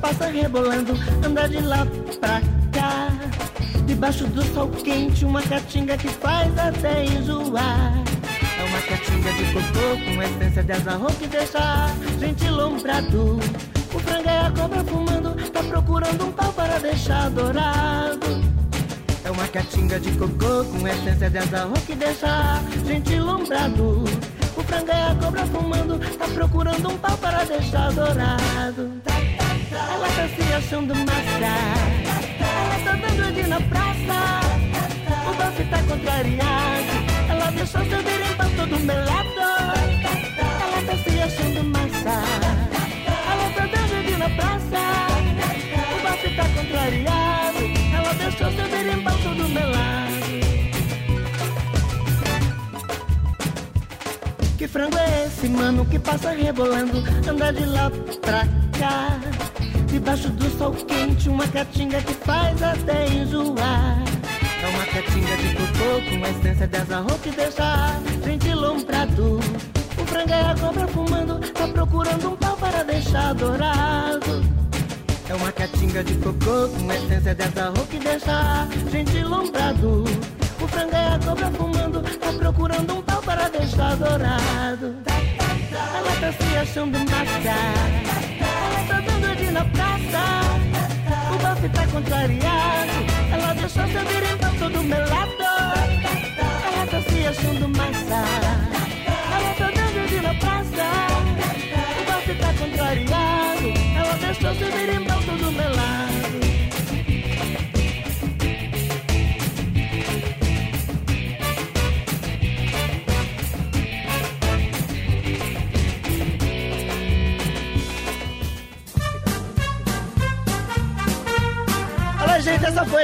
Passa 0.00 0.26
rebolando, 0.26 0.94
anda 1.24 1.48
de 1.48 1.60
lá 1.60 1.86
pra 2.18 2.40
cá. 2.72 3.08
Debaixo 3.86 4.26
do 4.28 4.42
sol 4.54 4.68
quente, 4.68 5.24
uma 5.24 5.42
caatinga 5.42 5.96
que 5.96 6.08
faz 6.08 6.56
até 6.58 7.04
enjoar. 7.04 7.92
É 8.58 8.64
uma 8.64 8.80
caatinga 8.82 9.32
de 9.32 9.44
cocô 9.52 9.98
com 10.04 10.22
essência 10.22 10.62
de 10.62 10.72
azarro 10.72 11.06
que 11.18 11.26
deixa 11.26 11.88
gente 12.18 12.48
lombrado. 12.48 13.38
O 13.92 13.98
frango 13.98 14.28
é 14.28 14.46
a 14.46 14.50
cobra 14.50 14.84
fumando, 14.84 15.50
tá 15.50 15.62
procurando 15.62 16.26
um 16.26 16.32
pau 16.32 16.52
para 16.52 16.78
deixar 16.78 17.30
dourado. 17.30 18.40
É 19.24 19.30
uma 19.30 19.46
caatinga 19.48 20.00
de 20.00 20.12
cocô 20.12 20.64
com 20.64 20.88
essência 20.88 21.28
de 21.28 21.38
azarro 21.38 21.74
que 21.86 21.94
deixa 21.94 22.62
gente 22.86 23.18
lombrado. 23.18 24.04
O 24.56 24.62
frango 24.62 24.90
é 24.90 25.10
a 25.10 25.14
cobra 25.14 25.46
fumando, 25.46 25.98
tá 26.16 26.26
procurando 26.28 26.88
um 26.88 26.98
pau 26.98 27.16
para 27.18 27.44
deixar 27.44 27.92
dourado. 27.92 29.00
Ela 29.72 30.08
tá 30.08 30.28
se 30.28 30.52
achando 30.52 30.94
massa, 30.94 31.46
ela 32.40 32.78
tá 32.84 32.92
dando 32.96 33.34
de 33.34 33.42
na 33.46 33.60
praça. 33.60 34.40
O 35.28 35.34
bofe 35.34 35.64
tá 35.64 35.82
contrariado, 35.82 36.92
ela 37.28 37.50
deixou 37.52 37.84
seu 37.84 38.02
berimbau 38.02 38.50
todo 38.56 38.80
melado. 38.80 39.40
Ela 40.38 40.82
tá 40.86 40.96
se 40.96 41.22
achando 41.22 41.64
massa, 41.64 42.14
ela 43.30 43.50
tá 43.54 43.66
dando 43.66 44.04
de 44.06 44.16
na 44.16 44.30
praça. 44.30 44.82
O 45.94 46.02
bofe 46.02 46.36
tá 46.36 46.44
contrariado, 46.48 47.58
ela 47.94 48.14
deixou 48.14 48.52
seu 48.52 48.68
berimbau 48.68 49.16
todo 49.18 49.48
melado. 49.48 49.80
Que 54.58 54.66
frango 54.68 54.98
é 54.98 55.26
esse, 55.26 55.48
mano, 55.48 55.86
que 55.86 55.98
passa 55.98 56.32
rebolando, 56.32 57.04
anda 57.28 57.52
de 57.52 57.64
lá 57.66 57.90
pra 58.20 58.44
cá. 58.78 59.39
Debaixo 59.90 60.28
do 60.30 60.48
sol 60.56 60.72
quente, 60.72 61.28
uma 61.28 61.46
caatinga 61.48 62.00
que 62.00 62.14
faz 62.14 62.62
até 62.62 63.08
enjoar. 63.08 63.98
É 64.62 64.66
uma 64.68 64.84
caatinga 64.84 65.36
de 65.36 65.54
cocô 65.56 66.00
com 66.08 66.26
essência 66.26 66.68
de 66.68 66.76
azarro 66.76 67.18
que 67.18 67.30
deixa 67.30 67.64
a 67.64 68.00
gente 68.24 68.54
lombrado. 68.54 69.40
O 69.98 70.06
frango 70.06 70.32
é 70.32 70.42
a 70.42 70.54
cobra 70.54 70.86
fumando, 70.86 71.40
tá 71.52 71.66
procurando 71.66 72.28
um 72.30 72.36
pau 72.36 72.56
para 72.56 72.84
deixar 72.84 73.34
dourado. 73.34 74.44
É 75.28 75.34
uma 75.34 75.50
caatinga 75.50 76.04
de 76.04 76.14
cocô 76.14 76.68
com 76.68 76.92
essência 76.92 77.34
de 77.34 77.42
azarro 77.42 77.86
que 77.86 77.98
deixa 77.98 78.32
a 78.32 78.68
gente 78.92 79.24
lombrado. 79.24 80.04
O 80.62 80.68
frango 80.68 80.94
é 80.94 81.14
a 81.14 81.18
cobra 81.18 81.50
fumando, 81.50 82.02
tá 82.18 82.32
procurando 82.32 82.94
um 82.94 83.02
pau 83.02 83.20
para 83.22 83.48
deixar 83.48 83.96
dourado. 83.96 84.94
Ela 85.72 86.20
tá 86.20 86.32
se 86.32 86.56
achando 86.56 86.96
tá 87.10 88.29
praça. 89.72 90.24
O 91.32 91.38
bofe 91.38 91.68
tá 91.68 91.86
contrariado, 91.86 92.92
ela 93.32 93.54
deixou 93.54 93.86
seu 93.88 94.04
birimbau 94.04 94.52
todo 94.58 94.82
melado. 94.84 95.30
Ela 96.72 96.86
tá 96.86 97.00
se 97.02 97.26
achando 97.26 97.68
massa, 97.68 98.20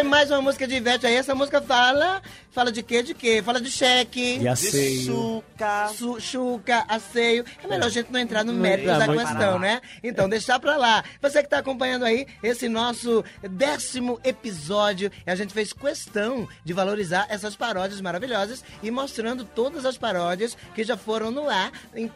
mais 0.06 0.30
uma 0.30 0.40
música 0.40 0.66
de 0.66 0.76
Ivete 0.76 1.06
aí. 1.06 1.16
Essa 1.16 1.34
música 1.34 1.60
fala. 1.60 2.22
Fala 2.50 2.72
de 2.72 2.82
quê? 2.82 3.02
De 3.02 3.12
quê? 3.12 3.42
Fala 3.44 3.60
de 3.60 3.70
cheque. 3.70 4.38
E 4.38 4.48
aceio. 4.48 5.04
Chuca. 5.04 5.88
Su, 5.94 6.20
chuca, 6.20 6.84
asseio. 6.88 7.44
É 7.62 7.66
melhor 7.66 7.86
a 7.86 7.90
gente 7.90 8.10
não 8.10 8.20
entrar 8.20 8.44
no 8.44 8.52
mérito 8.52 8.86
da 8.86 9.06
questão, 9.06 9.58
né? 9.58 9.80
Então, 10.02 10.28
deixar 10.28 10.58
pra 10.58 10.76
lá. 10.76 11.04
Você 11.20 11.42
que 11.42 11.48
tá 11.48 11.58
acompanhando 11.58 12.04
aí 12.04 12.26
esse 12.42 12.68
nosso 12.68 13.24
décimo 13.42 14.20
episódio, 14.24 15.10
a 15.26 15.34
gente 15.34 15.52
fez 15.52 15.72
questão 15.72 16.48
de 16.64 16.72
valorizar 16.72 17.26
essas 17.28 17.56
paródias 17.56 18.00
maravilhosas 18.00 18.64
e 18.82 18.90
mostrando 18.90 19.44
todas 19.44 19.84
as 19.84 19.98
paródias 19.98 20.56
que 20.74 20.84
já 20.84 20.96
foram 20.96 21.30
no 21.30 21.48
ar 21.48 21.72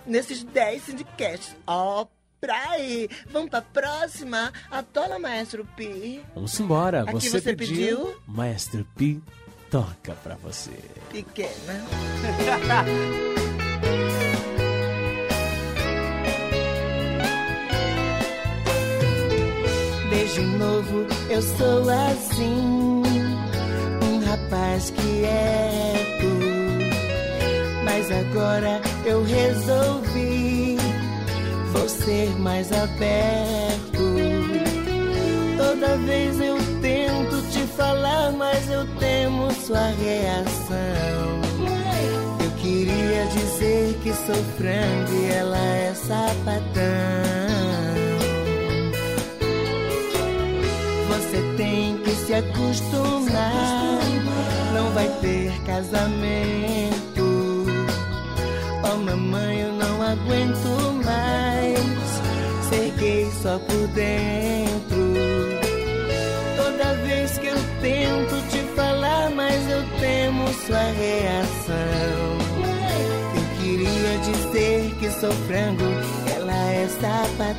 nesses 0.06 0.42
10 0.44 0.84
syndicasts. 0.84 1.56
Ó, 1.66 2.06
pra 2.40 2.70
aí. 2.70 3.08
Vamos 3.30 3.50
pra 3.50 3.62
próxima. 3.62 4.52
Atola, 4.70 5.18
Maestro 5.18 5.64
Pi. 5.76 6.22
Vamos 6.34 6.58
embora. 6.58 7.02
Aqui 7.02 7.28
você, 7.28 7.40
você 7.40 7.54
pediu, 7.54 7.76
pediu. 7.76 8.16
Maestro 8.26 8.86
Pi 8.96 9.22
toca 9.70 10.12
pra 10.22 10.36
você. 10.36 10.72
Pequena. 11.10 11.50
Desde 20.10 20.40
novo 20.40 21.06
eu 21.28 21.40
sou 21.42 21.88
assim. 21.88 23.02
Um 24.02 24.24
rapaz 24.24 24.90
quieto. 24.90 26.30
Mas 27.84 28.10
agora 28.10 28.80
eu 29.04 29.22
resolvi, 29.24 30.76
vou 31.80 31.88
ser 31.88 32.28
mais 32.38 32.70
aberto. 32.72 34.14
Toda 35.56 35.96
vez 35.96 36.38
eu 36.38 36.58
tento 36.82 37.50
te 37.50 37.60
falar, 37.74 38.32
mas 38.32 38.70
eu 38.70 38.86
temo 38.98 39.50
sua 39.52 39.86
reação. 39.86 41.40
Eu 42.44 42.50
queria 42.58 43.24
dizer 43.32 43.98
que 44.02 44.12
sou 44.12 44.44
frango 44.58 45.12
e 45.22 45.30
ela 45.32 45.56
é 45.58 45.94
sapatão. 45.94 46.60
Você 51.08 51.56
tem 51.56 51.96
que 51.96 52.10
se 52.10 52.34
acostumar, 52.34 54.00
não 54.74 54.90
vai 54.90 55.08
ter 55.22 55.50
casamento. 55.64 56.90
Oh 58.84 58.96
mamãe, 58.98 59.60
eu 59.62 59.72
não 59.72 60.02
aguento 60.02 60.89
ser 62.70 63.30
só 63.42 63.58
por 63.58 63.88
dentro. 63.88 65.14
Toda 66.56 66.94
vez 67.04 67.36
que 67.38 67.48
eu 67.48 67.56
tento 67.82 68.48
te 68.50 68.58
falar, 68.76 69.30
mas 69.30 69.68
eu 69.68 69.82
temo 69.98 70.46
sua 70.66 70.78
reação. 70.78 72.38
Eu 73.34 73.60
queria 73.60 74.18
dizer 74.18 74.94
que 75.00 75.10
sou 75.10 75.32
frango, 75.48 75.84
ela 76.34 76.72
é 76.72 76.86
sapatão. 76.88 77.50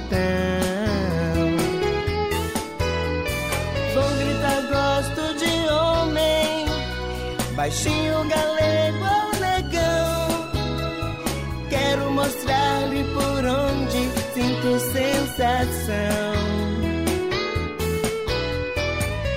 Vou 3.94 4.10
gritar, 4.18 4.62
gosto 4.72 5.36
de 5.38 5.74
homem, 5.74 6.66
baixinho, 7.56 8.28
galego 8.30 8.61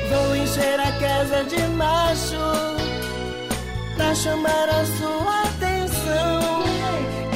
Vou 0.09 0.37
encher 0.37 0.81
a 0.81 0.91
casa 0.93 1.45
de 1.45 1.63
macho 1.75 2.35
pra 3.95 4.15
chamar 4.15 4.69
a 4.71 4.87
sua 4.97 5.43
atenção. 5.43 6.65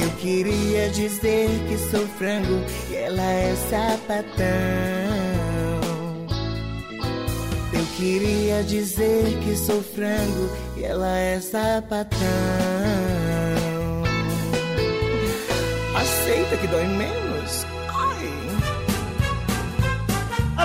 Eu 0.03 0.11
queria 0.18 0.88
dizer 0.88 1.51
que 1.68 1.77
sou 1.90 2.07
frango 2.16 2.64
e 2.90 2.96
ela 2.96 3.22
é 3.22 3.55
sapatão. 3.68 4.46
Eu 7.74 7.85
queria 7.98 8.62
dizer 8.62 9.38
que 9.44 9.55
sou 9.55 9.83
frango 9.83 10.48
e 10.79 10.85
ela 10.85 11.14
é 11.18 11.38
sapatão. 11.40 12.18
Aceita 15.94 16.57
que 16.57 16.66
dói 16.68 16.87
menos? 16.87 17.28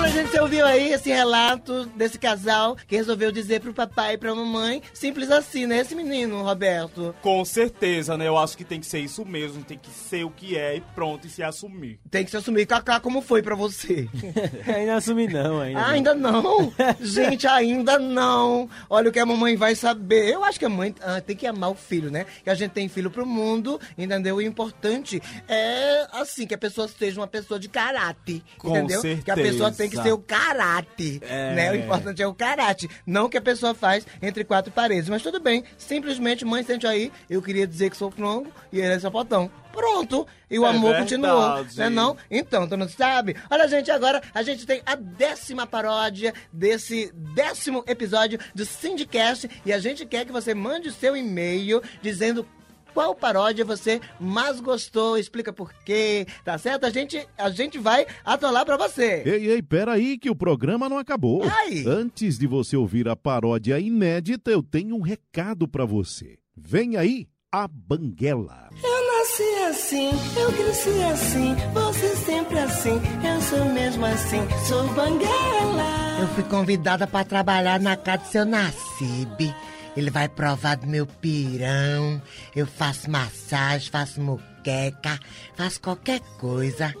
Olha, 0.04 0.12
gente, 0.12 0.32
você 0.32 0.40
ouviu 0.40 0.66
aí 0.66 0.92
esse 0.92 1.08
relato 1.08 1.86
desse 1.96 2.18
casal 2.18 2.76
que 2.86 2.94
resolveu 2.94 3.32
dizer 3.32 3.62
pro 3.62 3.72
papai 3.72 4.14
e 4.14 4.18
pra 4.18 4.34
mamãe, 4.34 4.82
simples 4.92 5.30
assim, 5.30 5.66
né? 5.66 5.78
Esse 5.78 5.94
menino, 5.94 6.42
Roberto. 6.42 7.14
Com 7.22 7.42
certeza, 7.42 8.14
né? 8.14 8.28
Eu 8.28 8.36
acho 8.36 8.54
que 8.54 8.64
tem 8.64 8.78
que 8.78 8.84
ser 8.84 8.98
isso 8.98 9.24
mesmo, 9.24 9.64
tem 9.64 9.78
que 9.78 9.88
ser 9.88 10.22
o 10.22 10.30
que 10.30 10.58
é 10.58 10.76
e 10.76 10.82
pronto, 10.94 11.26
e 11.26 11.30
se 11.30 11.42
assumir. 11.42 11.98
Tem 12.10 12.22
que 12.22 12.30
se 12.30 12.36
assumir. 12.36 12.66
Cacá, 12.66 13.00
como 13.00 13.22
foi 13.22 13.42
pra 13.42 13.54
você? 13.54 14.06
ainda 14.68 14.96
assumi 14.96 15.26
não, 15.26 15.58
ainda. 15.58 15.80
Ah, 15.80 15.86
não. 15.86 15.94
ainda 15.94 16.14
não? 16.14 16.72
Gente, 17.00 17.46
ainda 17.46 17.98
não. 17.98 18.68
Olha 18.90 19.08
o 19.08 19.12
que 19.12 19.18
a 19.18 19.24
mamãe 19.24 19.56
vai 19.56 19.74
saber. 19.74 20.28
Eu 20.28 20.44
acho 20.44 20.58
que 20.58 20.66
a 20.66 20.68
mãe 20.68 20.94
ah, 21.00 21.22
tem 21.22 21.34
que 21.34 21.46
amar 21.46 21.70
o 21.70 21.74
filho, 21.74 22.10
né? 22.10 22.26
Que 22.44 22.50
a 22.50 22.54
gente 22.54 22.72
tem 22.72 22.90
filho 22.90 23.10
pro 23.10 23.24
mundo, 23.24 23.80
entendeu? 23.96 24.36
O 24.36 24.42
importante 24.42 25.22
é, 25.48 26.06
assim, 26.12 26.46
que 26.46 26.54
a 26.54 26.58
pessoa 26.58 26.86
seja 26.88 27.18
uma 27.18 27.26
pessoa 27.26 27.58
de 27.58 27.70
caráter, 27.70 28.42
Com 28.58 28.68
entendeu? 28.68 29.00
Que 29.00 29.30
a 29.30 29.34
pessoa 29.34 29.70
certeza. 29.70 29.76
tem 29.78 29.88
que 29.88 29.93
ser 30.02 30.12
o 30.12 30.18
caráter, 30.18 31.20
É. 31.22 31.54
né? 31.54 31.72
O 31.72 31.76
importante 31.76 32.22
é 32.22 32.26
o 32.26 32.34
caráter, 32.34 32.88
não 33.06 33.26
o 33.26 33.28
que 33.28 33.36
a 33.38 33.42
pessoa 33.42 33.74
faz 33.74 34.06
entre 34.22 34.44
quatro 34.44 34.72
paredes. 34.72 35.08
Mas 35.08 35.22
tudo 35.22 35.40
bem, 35.40 35.64
simplesmente, 35.78 36.44
mãe, 36.44 36.62
sente 36.62 36.86
aí, 36.86 37.10
eu 37.28 37.40
queria 37.42 37.66
dizer 37.66 37.90
que 37.90 37.96
sou 37.96 38.10
frango 38.10 38.50
e 38.72 38.78
ele 38.80 38.94
é 38.94 38.98
sapatão. 38.98 39.50
Pronto, 39.72 40.24
e 40.48 40.56
o 40.56 40.64
É 40.64 40.68
amor 40.70 40.90
verdade. 40.92 41.02
continuou, 41.16 41.64
né 41.76 41.88
não? 41.90 42.16
Então, 42.30 42.68
tu 42.68 42.76
não 42.76 42.88
sabe? 42.88 43.34
Olha, 43.50 43.66
gente, 43.66 43.90
agora 43.90 44.22
a 44.32 44.40
gente 44.42 44.64
tem 44.64 44.80
a 44.86 44.94
décima 44.94 45.66
paródia 45.66 46.32
desse 46.52 47.10
décimo 47.34 47.82
episódio 47.88 48.38
do 48.54 48.64
Syndicast 48.64 49.50
e 49.66 49.72
a 49.72 49.78
gente 49.80 50.06
quer 50.06 50.24
que 50.24 50.30
você 50.32 50.54
mande 50.54 50.88
o 50.88 50.92
seu 50.92 51.16
e-mail 51.16 51.82
dizendo 52.00 52.46
qual 52.94 53.14
paródia 53.14 53.64
você 53.64 54.00
mais 54.20 54.60
gostou, 54.60 55.18
explica 55.18 55.52
por 55.52 55.74
quê, 55.84 56.26
tá 56.44 56.56
certo? 56.56 56.84
A 56.86 56.90
gente, 56.90 57.26
a 57.36 57.50
gente 57.50 57.76
vai 57.76 58.06
atolar 58.24 58.64
pra 58.64 58.76
você. 58.76 59.22
Ei, 59.26 59.50
ei, 59.50 59.60
peraí 59.60 60.16
que 60.16 60.30
o 60.30 60.36
programa 60.36 60.88
não 60.88 60.96
acabou. 60.96 61.42
Ai. 61.42 61.84
Antes 61.86 62.38
de 62.38 62.46
você 62.46 62.76
ouvir 62.76 63.08
a 63.08 63.16
paródia 63.16 63.78
inédita, 63.80 64.50
eu 64.50 64.62
tenho 64.62 64.94
um 64.96 65.02
recado 65.02 65.66
pra 65.66 65.84
você. 65.84 66.38
Vem 66.56 66.96
aí 66.96 67.26
a 67.50 67.68
Banguela. 67.68 68.68
Eu 68.82 69.18
nasci 69.18 69.64
assim, 69.68 70.10
eu 70.36 70.52
cresci 70.52 71.02
assim, 71.12 71.54
você 71.72 72.16
sempre 72.16 72.58
assim, 72.58 73.00
eu 73.24 73.40
sou 73.42 73.64
mesmo 73.72 74.04
assim, 74.06 74.40
sou 74.66 74.86
banguela. 74.94 76.20
Eu 76.20 76.28
fui 76.28 76.44
convidada 76.44 77.06
para 77.06 77.24
trabalhar 77.24 77.80
na 77.80 77.96
casa 77.96 78.22
do 78.22 78.28
seu 78.28 78.44
Nacibe. 78.44 79.54
Ele 79.96 80.10
vai 80.10 80.28
provar 80.28 80.76
do 80.76 80.86
meu 80.86 81.06
pirão. 81.06 82.20
Eu 82.54 82.66
faço 82.66 83.10
massagem, 83.10 83.90
faço 83.90 84.20
muqueca, 84.20 85.18
faço 85.56 85.80
qualquer 85.80 86.20
coisa 86.38 86.94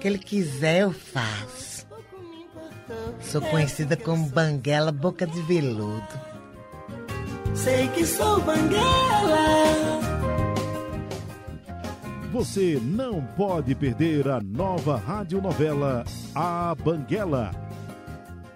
que 0.00 0.08
ele 0.08 0.18
quiser 0.18 0.80
eu 0.80 0.92
faço. 0.92 1.86
Sou 3.20 3.40
conhecida 3.40 3.96
como 3.96 4.26
Banguela 4.26 4.90
Boca 4.90 5.26
de 5.26 5.40
Veludo. 5.42 6.30
Sei 7.54 7.88
que 7.88 8.04
sou 8.06 8.40
Banguela. 8.40 10.00
Você 12.32 12.80
não 12.82 13.20
pode 13.36 13.74
perder 13.74 14.28
a 14.28 14.40
nova 14.40 14.96
radionovela 14.96 16.04
A 16.34 16.74
Banguela. 16.74 17.50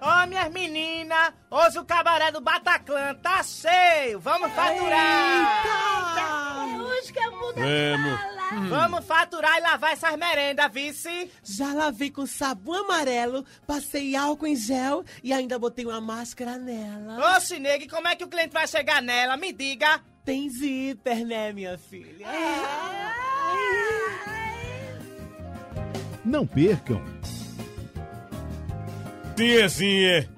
Ô, 0.04 0.26
minhas 0.26 0.52
meninas, 0.52 1.32
hoje 1.50 1.78
o 1.78 1.84
cabaré 1.84 2.30
do 2.30 2.38
Bataclan 2.38 3.14
tá 3.22 3.42
cheio. 3.42 4.20
Vamos 4.20 4.52
faturar. 4.52 5.64
Hoje 6.78 7.10
que 7.10 7.18
a 7.18 7.30
muda 7.30 7.62
Vamos. 7.62 8.68
Vamos 8.68 9.06
faturar 9.06 9.56
e 9.56 9.62
lavar 9.62 9.94
essas 9.94 10.14
merendas, 10.18 10.70
vice. 10.70 11.30
Já 11.42 11.72
lavei 11.72 12.10
com 12.10 12.26
sabão 12.26 12.84
amarelo, 12.84 13.46
passei 13.66 14.14
álcool 14.14 14.46
em 14.46 14.54
gel 14.54 15.02
e 15.22 15.32
ainda 15.32 15.58
botei 15.58 15.86
uma 15.86 16.02
máscara 16.02 16.58
nela. 16.58 17.36
Ô, 17.36 17.40
Chineg, 17.40 17.88
como 17.88 18.06
é 18.06 18.14
que 18.14 18.24
o 18.24 18.28
cliente 18.28 18.52
vai 18.52 18.68
chegar 18.68 19.00
nela? 19.00 19.38
Me 19.38 19.54
diga. 19.54 20.02
Tem 20.22 20.50
zíper, 20.50 21.24
né, 21.24 21.50
minha 21.50 21.78
filha? 21.78 22.26
Não 26.22 26.46
percam. 26.46 27.02
Tiazinha, 29.34 30.28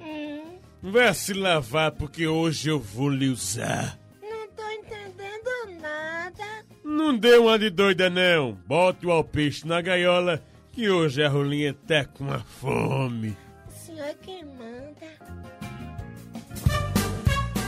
vai 0.83 1.13
se 1.13 1.35
lavar 1.35 1.93
porque 1.93 2.27
hoje 2.27 2.71
eu 2.71 2.81
vou 2.81 3.11
lhe 3.11 3.29
usar. 3.29 3.99
Não 4.23 4.49
tô 4.49 4.67
entendendo 4.71 5.81
nada. 5.83 6.45
Não 6.83 7.17
dê 7.17 7.37
uma 7.37 7.59
de 7.59 7.69
doida 7.69 8.09
não. 8.09 8.53
Bote 8.67 9.07
o 9.07 9.11
alpiste 9.11 9.67
na 9.67 9.83
gaiola 9.83 10.43
que 10.73 10.89
hoje 10.89 11.23
a 11.23 11.29
rolinha 11.29 11.75
tá 11.87 12.07
com 12.07 12.25
uma 12.25 12.41
fome. 12.41 13.37
O 13.69 13.73
senhor 13.73 14.07
é 14.07 14.15
quem 14.15 14.45
manda. 14.45 15.07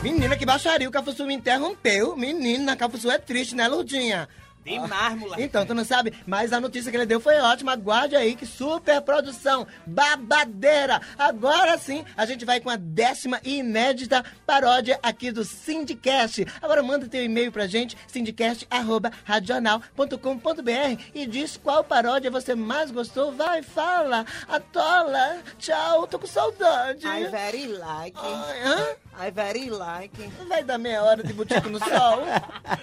Menina, 0.03 0.37
que 0.37 0.47
baixaria, 0.47 0.89
o 0.89 0.93
Cafuçu 0.93 1.27
me 1.27 1.35
interrompeu. 1.35 2.17
Menina, 2.17 2.75
Cafuçu 2.75 3.11
é 3.11 3.19
triste, 3.19 3.55
né, 3.55 3.69
Lurdinha? 3.69 4.29
Demais, 4.69 5.17
moleque. 5.17 5.43
Então, 5.43 5.65
tu 5.65 5.75
não 5.75 5.85
sabe, 5.85 6.13
mas 6.27 6.53
a 6.53 6.61
notícia 6.61 6.91
que 6.91 6.97
ele 6.97 7.07
deu 7.07 7.21
foi 7.21 7.37
ótima. 7.39 7.73
Aguarde 7.73 8.17
aí, 8.17 8.35
que 8.35 8.47
super 8.47 9.01
produção, 9.03 9.67
babadeira. 9.87 11.01
Agora 11.17 11.79
sim, 11.79 12.05
a 12.17 12.27
gente 12.27 12.45
vai 12.45 12.61
com 12.61 12.71
a 12.71 12.77
décima 12.77 13.41
e 13.45 13.59
inédita 13.59 14.25
paródia 14.47 14.99
aqui 15.03 15.31
do 15.31 15.45
Syndicast. 15.45 16.45
Agora 16.61 16.83
manda 16.83 17.09
teu 17.09 17.25
e-mail 17.25 17.53
pra 17.53 17.67
gente, 17.67 17.97
syndicast.radional.com.br 18.07 21.03
e 21.15 21.27
diz 21.27 21.57
qual 21.57 21.85
paródia 21.85 22.31
você 22.31 22.55
mais 22.55 22.91
gostou. 22.91 23.33
Vai, 23.33 23.63
fala, 23.63 24.25
atola. 24.49 25.39
Tchau, 25.59 26.07
tô 26.07 26.19
com 26.19 26.27
saudade. 26.27 27.07
I 27.07 27.27
very 27.29 27.67
like. 27.67 28.19
Ai, 28.21 28.63
hã? 28.65 28.87
I 29.27 29.31
very 29.31 29.71
like. 29.71 30.31
Vai 30.49 30.63
dar 30.63 30.79
meia 30.79 31.03
hora 31.03 31.23
de 31.23 31.33
botico 31.33 31.69
no 31.69 31.79
sol? 31.79 32.25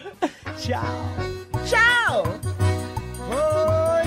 Tchau. 0.60 1.45
Tchau! 1.66 2.24
Oi! 3.32 4.06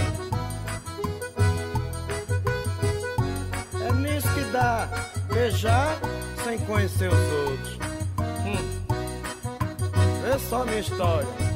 É 3.84 3.92
nisso 3.94 4.28
que 4.32 4.44
dá 4.52 4.88
beijar 5.32 5.98
sem 6.44 6.58
conhecer 6.60 7.08
os 7.08 7.32
outros. 7.32 7.78
Vê 10.22 10.38
só 10.38 10.64
minha 10.64 10.78
história. 10.78 11.47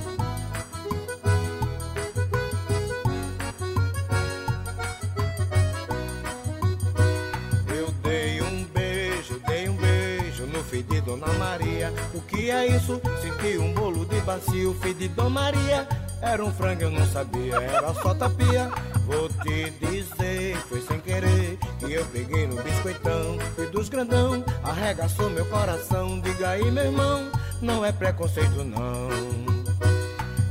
De 10.81 11.01
Dona 11.03 11.27
Maria. 11.35 11.93
O 12.15 12.21
que 12.23 12.51
é 12.51 12.67
isso? 12.69 12.99
Senti 13.21 13.59
um 13.59 13.75
bolo 13.75 14.07
de 14.07 14.19
bacio, 14.21 14.75
filho 14.81 14.95
de 14.95 15.09
Dona 15.09 15.29
Maria. 15.29 15.87
Era 16.23 16.43
um 16.43 16.53
frango, 16.53 16.83
eu 16.83 16.91
não 16.91 17.05
sabia, 17.05 17.57
era 17.57 17.93
só 17.95 18.15
tapia. 18.15 18.71
Vou 19.05 19.29
te 19.29 19.71
dizer, 19.81 20.57
foi 20.69 20.81
sem 20.81 21.01
querer 21.01 21.59
que 21.79 21.93
eu 21.93 22.05
peguei 22.07 22.47
no 22.47 22.63
biscoitão 22.63 23.37
e 23.59 23.67
dos 23.67 23.89
grandão. 23.89 24.43
Arregaçou 24.63 25.29
meu 25.29 25.45
coração, 25.47 26.21
diga 26.21 26.51
aí, 26.51 26.71
meu 26.71 26.85
irmão, 26.85 27.31
não 27.61 27.85
é 27.85 27.93
preconceito 27.93 28.65
não. 28.65 29.09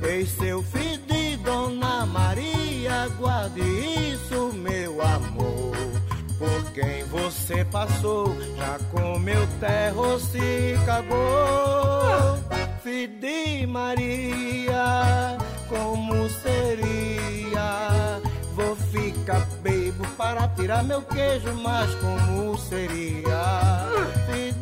Ei, 0.08 0.26
seu 0.26 0.62
filho 0.62 1.02
de 1.08 1.38
Dona 1.38 2.06
Maria, 2.06 3.08
guarde 3.18 3.62
isso, 3.62 4.52
meu 4.54 5.02
amor. 5.02 5.61
Por 6.42 6.72
quem 6.72 7.04
você 7.04 7.64
passou, 7.66 8.36
já 8.58 8.80
comeu 8.92 9.48
terra 9.60 10.18
se 10.18 10.76
cagou. 10.88 12.42
De 13.20 13.68
Maria, 13.68 15.38
como 15.70 16.28
seria? 16.30 18.20
Vou 18.56 18.76
ficar 18.76 19.46
bebo 19.62 20.04
para 20.18 20.48
tirar 20.50 20.84
meu 20.84 21.04
queijo, 21.04 21.54
mas 21.62 21.94
como 21.96 22.58
seria? 22.58 23.88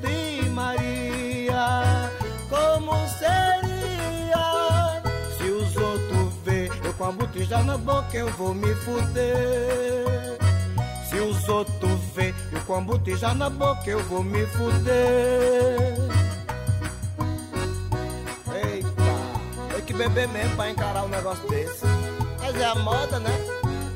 De 0.02 0.50
Maria, 0.50 2.12
como 2.50 2.92
seria? 3.08 5.02
Se 5.38 5.44
os 5.50 5.78
outros 5.78 6.34
vê 6.44 6.70
eu 6.84 6.94
com 6.96 7.06
a 7.06 7.12
botija 7.14 7.64
na 7.64 7.78
boca, 7.78 8.18
eu 8.18 8.28
vou 8.34 8.54
me 8.54 8.76
fuder. 8.76 10.38
Se 11.10 11.20
os 11.20 11.50
outros 11.50 12.00
vê 12.14 12.36
eu 12.52 12.62
com 12.62 12.76
a 12.76 12.82
botija 12.82 13.34
na 13.34 13.50
boca, 13.50 13.90
eu 13.90 14.04
vou 14.04 14.24
me 14.24 14.46
fuder. 14.46 15.98
Eita, 18.54 19.74
tem 19.74 19.86
que 19.86 19.94
beber 19.94 20.28
mesmo 20.28 20.56
pra 20.56 20.70
encarar 20.70 21.06
um 21.06 21.08
negócio 21.08 21.50
desse. 21.50 21.84
Mas 22.40 22.56
é 22.56 22.66
a 22.66 22.76
moda, 22.76 23.20
né? 23.20 23.32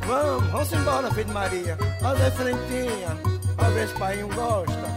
Vamos, 0.07 0.51
vamos 0.51 0.73
embora, 0.73 1.11
filho 1.11 1.25
de 1.25 1.31
Maria. 1.31 1.77
Aí, 2.01 2.31
frentinha. 2.31 3.33
Se 3.63 3.93
o 3.93 3.99
pai 3.99 4.23
gosta. 4.23 4.93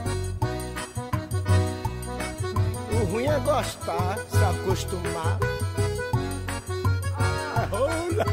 O 2.93 3.05
ruim 3.13 3.27
é 3.27 3.39
gostar, 3.41 4.19
se 4.31 4.39
acostumar. 4.39 5.39
Ah, 7.19 7.69
rola. 7.71 8.25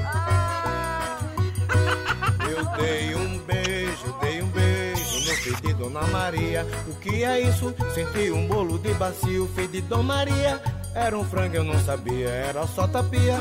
Eu 2.56 2.66
dei 2.78 3.16
um 3.16 3.40
beijo, 3.40 4.16
dei 4.22 4.44
um 4.44 4.48
beijo 4.48 5.16
no 5.28 5.36
filho 5.38 5.62
de 5.62 5.74
Dona 5.74 6.02
Maria. 6.08 6.68
O 6.88 6.94
que 7.00 7.24
é 7.24 7.40
isso? 7.42 7.74
Senti 7.96 8.30
um 8.30 8.48
bolo 8.48 8.78
de 8.78 8.94
bacio, 8.94 9.50
filho 9.56 9.70
de 9.70 9.82
Dona 9.82 10.04
Maria. 10.04 10.62
Era 10.94 11.18
um 11.18 11.24
frango, 11.26 11.56
eu 11.56 11.64
não 11.64 11.80
sabia, 11.84 12.30
era 12.30 12.68
só 12.68 12.88
tapia. 12.88 13.40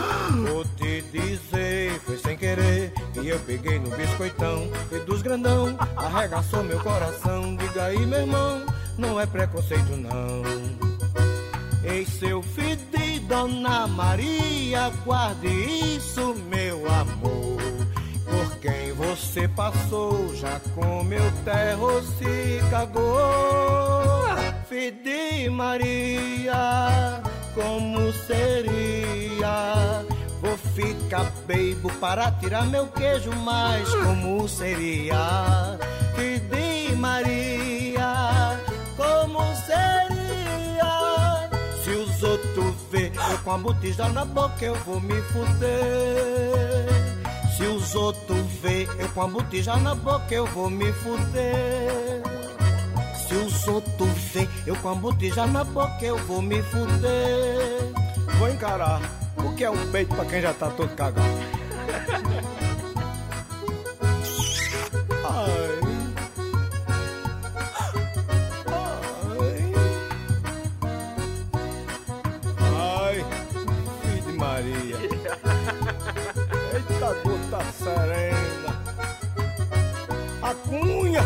Vou 0.48 0.64
te 0.76 1.02
dizer, 1.12 2.00
foi 2.06 2.16
sem 2.16 2.38
querer. 2.38 2.94
E 3.22 3.28
eu 3.28 3.38
peguei 3.40 3.78
no 3.78 3.94
biscoitão 3.94 4.70
e 4.90 4.98
dos 5.00 5.20
grandão. 5.20 5.76
Arregaçou 5.94 6.64
meu 6.64 6.80
coração, 6.80 7.54
diga 7.56 7.84
aí, 7.84 8.06
meu 8.06 8.20
irmão, 8.20 8.64
não 8.96 9.20
é 9.20 9.26
preconceito 9.26 9.94
não. 9.94 10.42
Ei, 11.84 12.06
seu 12.06 12.42
filho 12.42 12.78
de 12.96 13.20
Dona 13.20 13.86
Maria, 13.86 14.90
guarde 15.04 15.48
isso, 15.48 16.34
meu 16.48 16.90
amor. 16.90 17.32
Você 19.03 19.48
passou, 19.48 20.32
já 20.36 20.61
comeu 20.74 21.32
terra 21.44 21.82
ou 21.82 22.03
se 22.03 22.61
cagou. 22.70 24.22
De 25.03 25.48
Maria, 25.50 27.22
como 27.55 28.12
seria? 28.12 30.05
Vou 30.40 30.57
ficar 30.57 31.30
bebo 31.46 31.92
para 32.00 32.30
tirar 32.32 32.66
meu 32.66 32.86
queijo, 32.86 33.30
mas 33.44 33.88
como 33.94 34.48
seria? 34.48 35.76
De 36.16 36.96
Maria, 36.96 38.59
como 38.96 39.40
seria? 39.66 41.48
Se 41.84 41.90
os 41.90 42.22
outros 42.22 42.74
vê 42.90 43.12
eu 43.30 43.38
com 43.38 43.53
a 43.53 43.59
botija 43.59 44.09
na 44.09 44.24
boca, 44.24 44.64
eu 44.64 44.74
vou 44.76 45.00
me 45.00 45.20
fuder. 45.22 47.11
Se 47.57 47.64
os 47.64 47.94
outros 47.94 48.46
vê 48.62 48.88
eu 48.98 49.09
com 49.11 49.22
a 49.22 49.28
botija 49.28 49.76
na 49.76 49.94
boca, 49.94 50.34
eu 50.34 50.46
vou 50.46 50.70
me 50.70 50.92
fuder. 50.92 52.22
Se 53.28 53.34
os 53.34 53.68
outros 53.68 54.09
vê 54.32 54.48
eu 54.66 54.74
com 54.76 54.88
a 54.88 54.94
botija 54.94 55.46
na 55.46 55.62
boca, 55.64 56.05
eu 56.05 56.16
vou 56.18 56.40
me 56.42 56.62
fuder. 56.62 57.92
Vou 58.38 58.48
encarar. 58.48 59.00
O 59.36 59.55
que 59.55 59.64
é 59.64 59.70
um 59.70 59.90
peito 59.90 60.14
pra 60.14 60.24
quem 60.24 60.40
já 60.40 60.55
tá 60.55 60.70
todo 60.70 60.94
cagado? 60.94 61.28
Ai. 65.24 65.82
passarela. 77.62 78.72
A 80.42 80.54
cunha 80.54 81.22